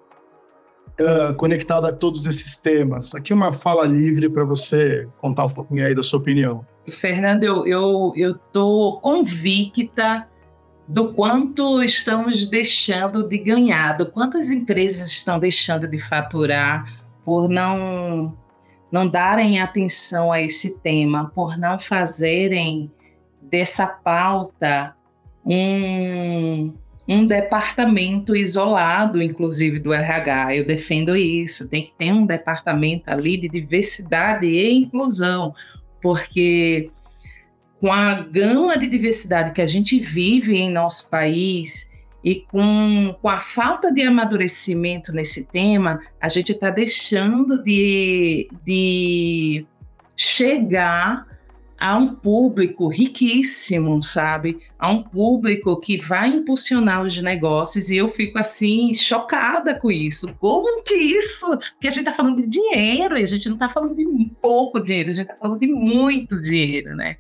uh, 1.01 1.35
conectada 1.35 1.89
a 1.89 1.93
todos 1.93 2.27
esses 2.27 2.57
temas. 2.57 3.14
Aqui 3.14 3.33
uma 3.33 3.53
fala 3.53 3.87
livre 3.87 4.29
para 4.29 4.45
você 4.45 5.09
contar 5.18 5.47
um 5.47 5.51
pouquinho 5.51 5.87
aí 5.87 5.95
da 5.95 6.03
sua 6.03 6.18
opinião. 6.18 6.64
Fernando, 6.87 7.45
eu 7.45 7.66
eu 7.66 8.12
eu 8.16 8.35
tô 8.53 8.99
convicta 9.03 10.29
do 10.87 11.14
quanto 11.14 11.83
estamos 11.83 12.47
deixando 12.47 13.27
de 13.27 13.39
ganhar, 13.39 13.97
do 13.97 14.07
quanto 14.07 14.37
as 14.37 14.51
empresas 14.51 15.09
estão 15.09 15.39
deixando 15.39 15.89
de 15.89 15.99
faturar 15.99 16.85
por 17.25 17.49
não 17.49 18.37
não 18.91 19.09
darem 19.09 19.59
atenção 19.59 20.31
a 20.31 20.41
esse 20.41 20.79
tema, 20.79 21.33
por 21.35 21.59
não 21.59 21.77
fazerem 21.77 22.89
dessa 23.43 23.89
pauta 23.89 24.95
um, 25.45 26.72
um 27.09 27.27
departamento 27.27 28.37
isolado, 28.37 29.20
inclusive 29.20 29.81
do 29.81 29.93
RH. 29.93 30.57
Eu 30.57 30.66
defendo 30.66 31.16
isso. 31.16 31.68
Tem 31.68 31.85
que 31.85 31.93
ter 31.93 32.12
um 32.12 32.25
departamento 32.25 33.11
ali 33.11 33.37
de 33.37 33.49
diversidade 33.49 34.47
e 34.47 34.72
inclusão, 34.72 35.53
porque 36.01 36.91
com 37.81 37.93
a 37.93 38.14
gama 38.14 38.79
de 38.79 38.87
diversidade 38.87 39.53
que 39.53 39.61
a 39.61 39.66
gente 39.66 39.99
vive 39.99 40.57
em 40.57 40.70
nosso 40.70 41.11
país 41.11 41.91
e 42.25 42.37
com, 42.51 43.14
com 43.20 43.29
a 43.29 43.39
falta 43.39 43.93
de 43.93 44.01
amadurecimento 44.01 45.12
nesse 45.12 45.45
tema, 45.45 46.01
a 46.18 46.27
gente 46.27 46.53
está 46.53 46.70
deixando 46.70 47.62
de, 47.62 48.49
de 48.64 49.66
chegar 50.16 51.27
a 51.79 51.99
um 51.99 52.14
público 52.14 52.89
riquíssimo, 52.89 54.03
sabe? 54.03 54.59
A 54.79 54.91
um 54.91 55.03
público 55.03 55.79
que 55.79 55.99
vai 55.99 56.31
impulsionar 56.31 57.03
os 57.03 57.20
negócios 57.20 57.91
e 57.91 57.99
eu 57.99 58.09
fico 58.09 58.39
assim 58.39 58.95
chocada 58.95 59.75
com 59.75 59.91
isso. 59.91 60.35
Como 60.37 60.83
que 60.83 60.95
isso? 60.95 61.47
Porque 61.75 61.89
a 61.89 61.91
gente 61.91 62.09
está 62.09 62.12
falando 62.12 62.41
de 62.41 62.49
dinheiro 62.49 63.18
e 63.18 63.22
a 63.22 63.27
gente 63.27 63.49
não 63.51 63.57
está 63.57 63.68
falando 63.68 63.95
de 63.95 64.33
pouco 64.41 64.81
dinheiro, 64.81 65.11
a 65.11 65.12
gente 65.12 65.27
está 65.27 65.37
falando 65.37 65.61
de 65.61 65.66
muito 65.66 66.41
dinheiro, 66.41 66.97
né? 66.97 67.18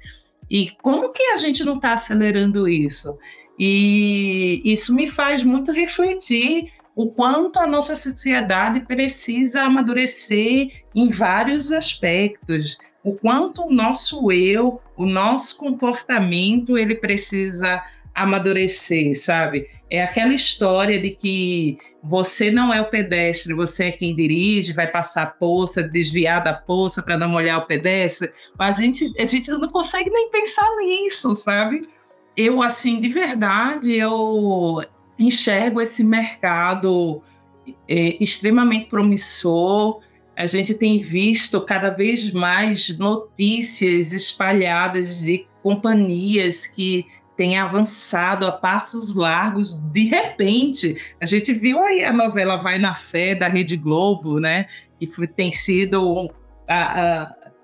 E 0.48 0.70
como 0.82 1.12
que 1.12 1.22
a 1.24 1.36
gente 1.36 1.62
não 1.62 1.74
está 1.74 1.92
acelerando 1.92 2.66
isso? 2.66 3.18
E 3.58 4.60
isso 4.64 4.94
me 4.94 5.08
faz 5.08 5.42
muito 5.42 5.72
refletir 5.72 6.72
o 6.96 7.10
quanto 7.10 7.58
a 7.58 7.66
nossa 7.66 7.96
sociedade 7.96 8.80
precisa 8.80 9.62
amadurecer 9.62 10.84
em 10.94 11.08
vários 11.08 11.72
aspectos 11.72 12.78
o 13.04 13.12
quanto 13.12 13.66
o 13.66 13.72
nosso 13.72 14.32
eu, 14.32 14.80
o 14.96 15.04
nosso 15.04 15.58
comportamento, 15.58 16.78
ele 16.78 16.94
precisa 16.94 17.84
amadurecer, 18.14 19.14
sabe? 19.20 19.68
É 19.90 20.02
aquela 20.02 20.32
história 20.32 20.98
de 20.98 21.10
que 21.10 21.76
você 22.02 22.50
não 22.50 22.72
é 22.72 22.80
o 22.80 22.88
pedestre, 22.88 23.52
você 23.52 23.86
é 23.86 23.92
quem 23.92 24.16
dirige, 24.16 24.72
vai 24.72 24.86
passar 24.86 25.22
a 25.24 25.26
poça, 25.26 25.82
desviar 25.82 26.42
da 26.42 26.54
poça 26.54 27.02
para 27.02 27.18
não 27.18 27.28
molhar 27.28 27.58
o 27.58 27.66
pedestre. 27.66 28.32
A 28.58 28.72
gente, 28.72 29.12
a 29.20 29.26
gente 29.26 29.50
não 29.50 29.68
consegue 29.68 30.08
nem 30.08 30.30
pensar 30.30 30.68
nisso, 30.78 31.34
sabe? 31.34 31.86
Eu, 32.36 32.62
assim, 32.62 33.00
de 33.00 33.08
verdade, 33.08 33.92
eu 33.92 34.82
enxergo 35.18 35.80
esse 35.80 36.02
mercado 36.02 37.22
é, 37.88 38.22
extremamente 38.22 38.88
promissor, 38.88 40.00
a 40.36 40.46
gente 40.46 40.74
tem 40.74 40.98
visto 40.98 41.60
cada 41.60 41.90
vez 41.90 42.32
mais 42.32 42.88
notícias 42.98 44.12
espalhadas 44.12 45.20
de 45.20 45.46
companhias 45.62 46.66
que 46.66 47.06
têm 47.36 47.58
avançado 47.58 48.46
a 48.46 48.52
passos 48.52 49.14
largos 49.14 49.74
de 49.92 50.04
repente. 50.04 51.14
A 51.20 51.24
gente 51.24 51.52
viu 51.52 51.82
aí 51.82 52.04
a 52.04 52.12
novela 52.12 52.56
Vai 52.56 52.78
na 52.78 52.94
Fé 52.94 53.34
da 53.34 53.48
Rede 53.48 53.76
Globo, 53.76 54.40
né? 54.40 54.66
Que 54.98 55.06
foi, 55.06 55.26
tem 55.26 55.50
sido 55.52 56.30
a, 56.66 57.22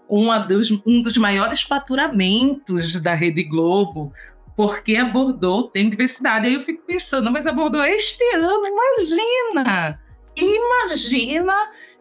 a, 0.08 0.38
dos, 0.38 0.70
um 0.86 1.02
dos 1.02 1.16
maiores 1.16 1.62
faturamentos 1.62 3.00
da 3.00 3.14
Rede 3.14 3.42
Globo, 3.44 4.12
porque 4.60 4.94
abordou 4.94 5.68
tem 5.68 5.88
diversidade. 5.88 6.46
Aí 6.46 6.52
eu 6.52 6.60
fico 6.60 6.82
pensando, 6.86 7.30
mas 7.30 7.46
abordou 7.46 7.82
este 7.82 8.22
ano, 8.34 8.66
imagina! 8.66 9.98
Imagina 10.36 11.54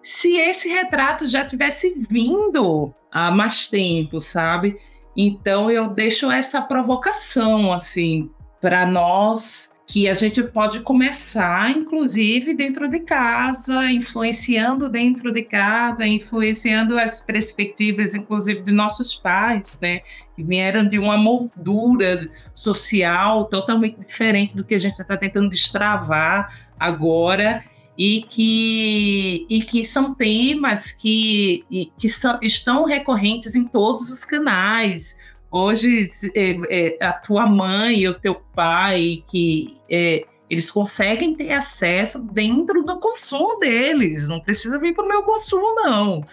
se 0.04 0.36
esse 0.36 0.68
retrato 0.68 1.26
já 1.26 1.46
tivesse 1.46 2.06
vindo 2.10 2.94
há 3.10 3.32
mais 3.32 3.70
tempo, 3.70 4.20
sabe? 4.20 4.78
Então 5.16 5.72
eu 5.72 5.88
deixo 5.88 6.30
essa 6.30 6.62
provocação 6.62 7.72
assim 7.72 8.30
para 8.60 8.86
nós 8.86 9.69
que 9.90 10.08
a 10.08 10.14
gente 10.14 10.44
pode 10.44 10.82
começar, 10.82 11.72
inclusive 11.72 12.54
dentro 12.54 12.88
de 12.88 13.00
casa, 13.00 13.92
influenciando 13.92 14.88
dentro 14.88 15.32
de 15.32 15.42
casa, 15.42 16.06
influenciando 16.06 16.96
as 16.96 17.22
perspectivas, 17.22 18.14
inclusive 18.14 18.62
de 18.62 18.72
nossos 18.72 19.16
pais, 19.16 19.80
né, 19.82 20.02
que 20.36 20.44
vieram 20.44 20.88
de 20.88 21.00
uma 21.00 21.18
moldura 21.18 22.30
social 22.54 23.46
totalmente 23.46 24.00
diferente 24.00 24.56
do 24.56 24.64
que 24.64 24.76
a 24.76 24.80
gente 24.80 25.02
está 25.02 25.18
tentando 25.18 25.50
destravar 25.50 26.70
agora 26.80 27.64
e 27.98 28.22
que, 28.30 29.48
e 29.50 29.64
que 29.64 29.84
são 29.84 30.14
temas 30.14 30.92
que, 30.92 31.66
que 31.98 32.08
são, 32.08 32.38
estão 32.44 32.86
recorrentes 32.86 33.56
em 33.56 33.66
todos 33.66 34.12
os 34.12 34.24
canais. 34.24 35.18
Hoje, 35.52 36.10
é, 36.36 36.58
é, 36.70 37.06
a 37.06 37.14
tua 37.14 37.48
mãe 37.48 38.00
e 38.00 38.08
o 38.08 38.14
teu 38.14 38.36
pai, 38.36 39.24
que 39.30 39.78
é, 39.90 40.26
eles 40.50 40.70
conseguem 40.70 41.36
ter 41.36 41.52
acesso 41.52 42.28
dentro 42.32 42.84
do 42.84 43.00
consumo 43.00 43.58
deles, 43.60 44.30
não 44.30 44.40
precisa 44.40 44.80
vir 44.80 44.94
para 44.94 45.06
o 45.06 45.08
meu 45.08 45.24
consumo, 45.24 45.76
não. 45.76 46.24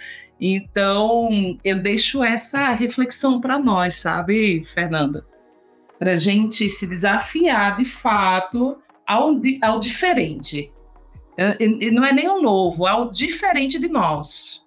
Então, 0.41 1.59
eu 1.65 1.83
deixo 1.83 2.23
essa 2.23 2.69
reflexão 2.71 3.41
para 3.41 3.59
nós, 3.59 3.97
sabe, 3.97 4.65
Fernanda? 4.65 5.27
Para 5.99 6.13
a 6.13 6.17
gente 6.17 6.69
se 6.69 6.87
desafiar 6.87 7.77
de 7.77 7.87
fato 7.87 8.77
ao, 9.07 9.41
ao 9.63 9.81
diferente 9.81 10.75
não 11.93 12.05
é 12.05 12.13
nem 12.13 12.29
o 12.29 12.41
novo, 12.41 12.89
é 12.89 12.95
o 12.95 13.11
diferente 13.11 13.79
de 13.79 13.89
nós. 13.89 14.65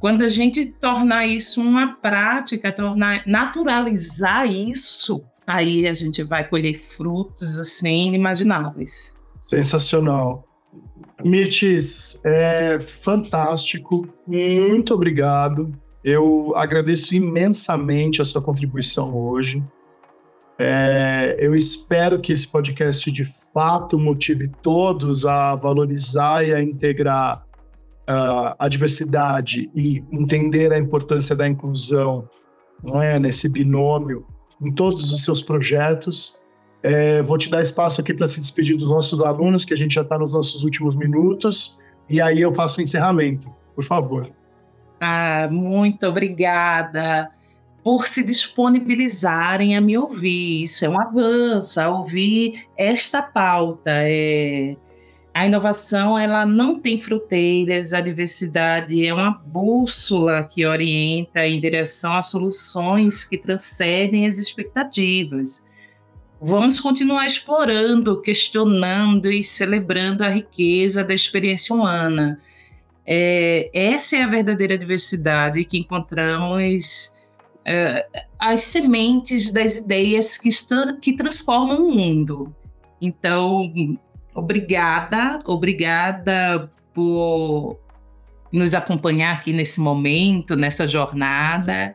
Quando 0.00 0.22
a 0.22 0.30
gente 0.30 0.64
tornar 0.64 1.26
isso 1.26 1.60
uma 1.60 1.94
prática, 1.96 2.72
tornar, 2.72 3.22
naturalizar 3.26 4.50
isso, 4.50 5.22
aí 5.46 5.86
a 5.86 5.92
gente 5.92 6.22
vai 6.22 6.48
colher 6.48 6.74
frutos 6.74 7.58
assim 7.58 8.08
inimagináveis. 8.08 9.14
Sensacional. 9.36 10.48
Mirtes, 11.22 12.24
é 12.24 12.80
fantástico. 12.80 14.08
Muito 14.26 14.94
obrigado. 14.94 15.70
Eu 16.02 16.54
agradeço 16.56 17.14
imensamente 17.14 18.22
a 18.22 18.24
sua 18.24 18.40
contribuição 18.40 19.14
hoje. 19.14 19.62
É, 20.58 21.36
eu 21.38 21.54
espero 21.54 22.20
que 22.20 22.32
esse 22.32 22.48
podcast 22.48 23.10
de 23.12 23.26
fato 23.52 23.98
motive 23.98 24.48
todos 24.62 25.26
a 25.26 25.54
valorizar 25.56 26.42
e 26.46 26.54
a 26.54 26.62
integrar 26.62 27.44
uh, 28.08 28.54
a 28.58 28.68
diversidade 28.68 29.70
e 29.74 30.04
entender 30.12 30.72
a 30.72 30.78
importância 30.78 31.34
da 31.34 31.48
inclusão, 31.48 32.28
não 32.82 33.00
é, 33.00 33.18
nesse 33.18 33.48
binômio 33.48 34.26
em 34.60 34.72
todos 34.72 35.12
os 35.12 35.24
seus 35.24 35.42
projetos. 35.42 36.38
É, 36.82 37.22
vou 37.22 37.36
te 37.36 37.50
dar 37.50 37.60
espaço 37.60 38.00
aqui 38.00 38.14
para 38.14 38.26
se 38.26 38.40
despedir 38.40 38.76
dos 38.76 38.88
nossos 38.88 39.20
alunos, 39.20 39.64
que 39.64 39.74
a 39.74 39.76
gente 39.76 39.94
já 39.94 40.02
está 40.02 40.18
nos 40.18 40.32
nossos 40.32 40.64
últimos 40.64 40.96
minutos, 40.96 41.78
e 42.08 42.20
aí 42.20 42.40
eu 42.40 42.54
faço 42.54 42.80
o 42.80 42.82
encerramento, 42.82 43.52
por 43.74 43.84
favor. 43.84 44.30
Ah, 45.00 45.48
muito 45.50 46.06
obrigada 46.06 47.30
por 47.82 48.06
se 48.06 48.22
disponibilizarem 48.22 49.76
a 49.76 49.80
me 49.80 49.96
ouvir. 49.96 50.64
Isso 50.64 50.84
é 50.84 50.88
um 50.88 51.00
avanço, 51.00 51.80
a 51.80 51.88
ouvir 51.88 52.66
esta 52.76 53.22
pauta. 53.22 53.90
É... 53.90 54.76
A 55.32 55.46
inovação 55.46 56.18
ela 56.18 56.44
não 56.44 56.78
tem 56.78 56.98
fronteiras, 56.98 57.92
a 57.92 58.00
diversidade 58.00 59.06
é 59.06 59.14
uma 59.14 59.30
bússola 59.30 60.42
que 60.42 60.66
orienta 60.66 61.46
em 61.46 61.60
direção 61.60 62.16
a 62.16 62.22
soluções 62.22 63.24
que 63.24 63.38
transcendem 63.38 64.26
as 64.26 64.38
expectativas. 64.38 65.68
Vamos 66.40 66.80
continuar 66.80 67.26
explorando, 67.26 68.20
questionando 68.20 69.30
e 69.30 69.42
celebrando 69.42 70.24
a 70.24 70.28
riqueza 70.28 71.04
da 71.04 71.14
experiência 71.14 71.74
humana. 71.74 72.40
É, 73.06 73.70
essa 73.72 74.16
é 74.16 74.22
a 74.22 74.26
verdadeira 74.26 74.76
diversidade 74.76 75.64
que 75.64 75.78
encontramos 75.78 77.14
é, 77.64 78.06
as 78.38 78.60
sementes 78.60 79.52
das 79.52 79.76
ideias 79.76 80.38
que, 80.38 80.48
estão, 80.48 80.98
que 80.98 81.12
transformam 81.12 81.86
o 81.86 81.94
mundo. 81.94 82.54
Então, 83.00 83.70
obrigada, 84.34 85.40
obrigada 85.44 86.70
por 86.92 87.78
nos 88.52 88.74
acompanhar 88.74 89.34
aqui 89.34 89.52
nesse 89.52 89.80
momento, 89.80 90.56
nessa 90.56 90.86
jornada 90.86 91.94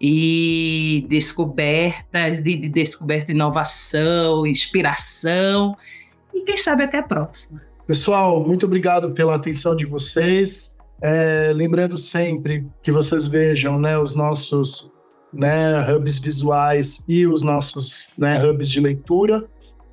e 0.00 1.06
descobertas, 1.08 2.42
de, 2.42 2.56
de 2.56 2.68
descoberta, 2.68 3.32
inovação, 3.32 4.46
inspiração 4.46 5.76
e 6.34 6.42
quem 6.42 6.56
sabe 6.56 6.84
até 6.84 6.98
a 6.98 7.02
próxima. 7.02 7.62
Pessoal, 7.86 8.44
muito 8.44 8.66
obrigado 8.66 9.12
pela 9.12 9.34
atenção 9.34 9.76
de 9.76 9.84
vocês. 9.84 10.78
É, 11.02 11.52
lembrando 11.54 11.98
sempre 11.98 12.66
que 12.82 12.90
vocês 12.90 13.26
vejam 13.26 13.78
né, 13.78 13.98
os 13.98 14.14
nossos 14.14 14.90
né, 15.32 15.80
hubs 15.92 16.18
visuais 16.18 17.04
e 17.06 17.26
os 17.26 17.42
nossos 17.42 18.12
né, 18.16 18.42
hubs 18.42 18.70
de 18.70 18.80
leitura. 18.80 19.44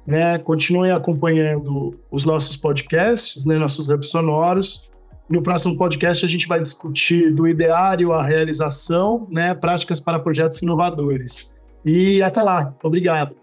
Né, 0.06 0.40
continuem 0.40 0.92
acompanhando 0.92 2.00
os 2.10 2.24
nossos 2.24 2.58
podcasts, 2.58 3.46
né, 3.46 3.58
nossos 3.58 3.88
hubs 3.88 4.10
sonoros. 4.10 4.92
No 5.30 5.44
próximo 5.44 5.78
podcast 5.78 6.26
a 6.26 6.28
gente 6.28 6.48
vai 6.48 6.60
discutir 6.60 7.32
do 7.32 7.48
ideário 7.48 8.12
à 8.12 8.26
realização, 8.26 9.28
né, 9.30 9.54
práticas 9.54 10.00
para 10.00 10.20
projetos 10.20 10.62
inovadores. 10.62 11.54
E 11.86 12.22
até 12.22 12.42
lá. 12.42 12.74
Obrigado. 12.84 13.36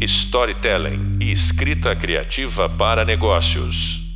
Storytelling 0.00 1.18
e 1.20 1.32
escrita 1.32 1.94
criativa 1.94 2.68
para 2.68 3.04
negócios. 3.04 4.07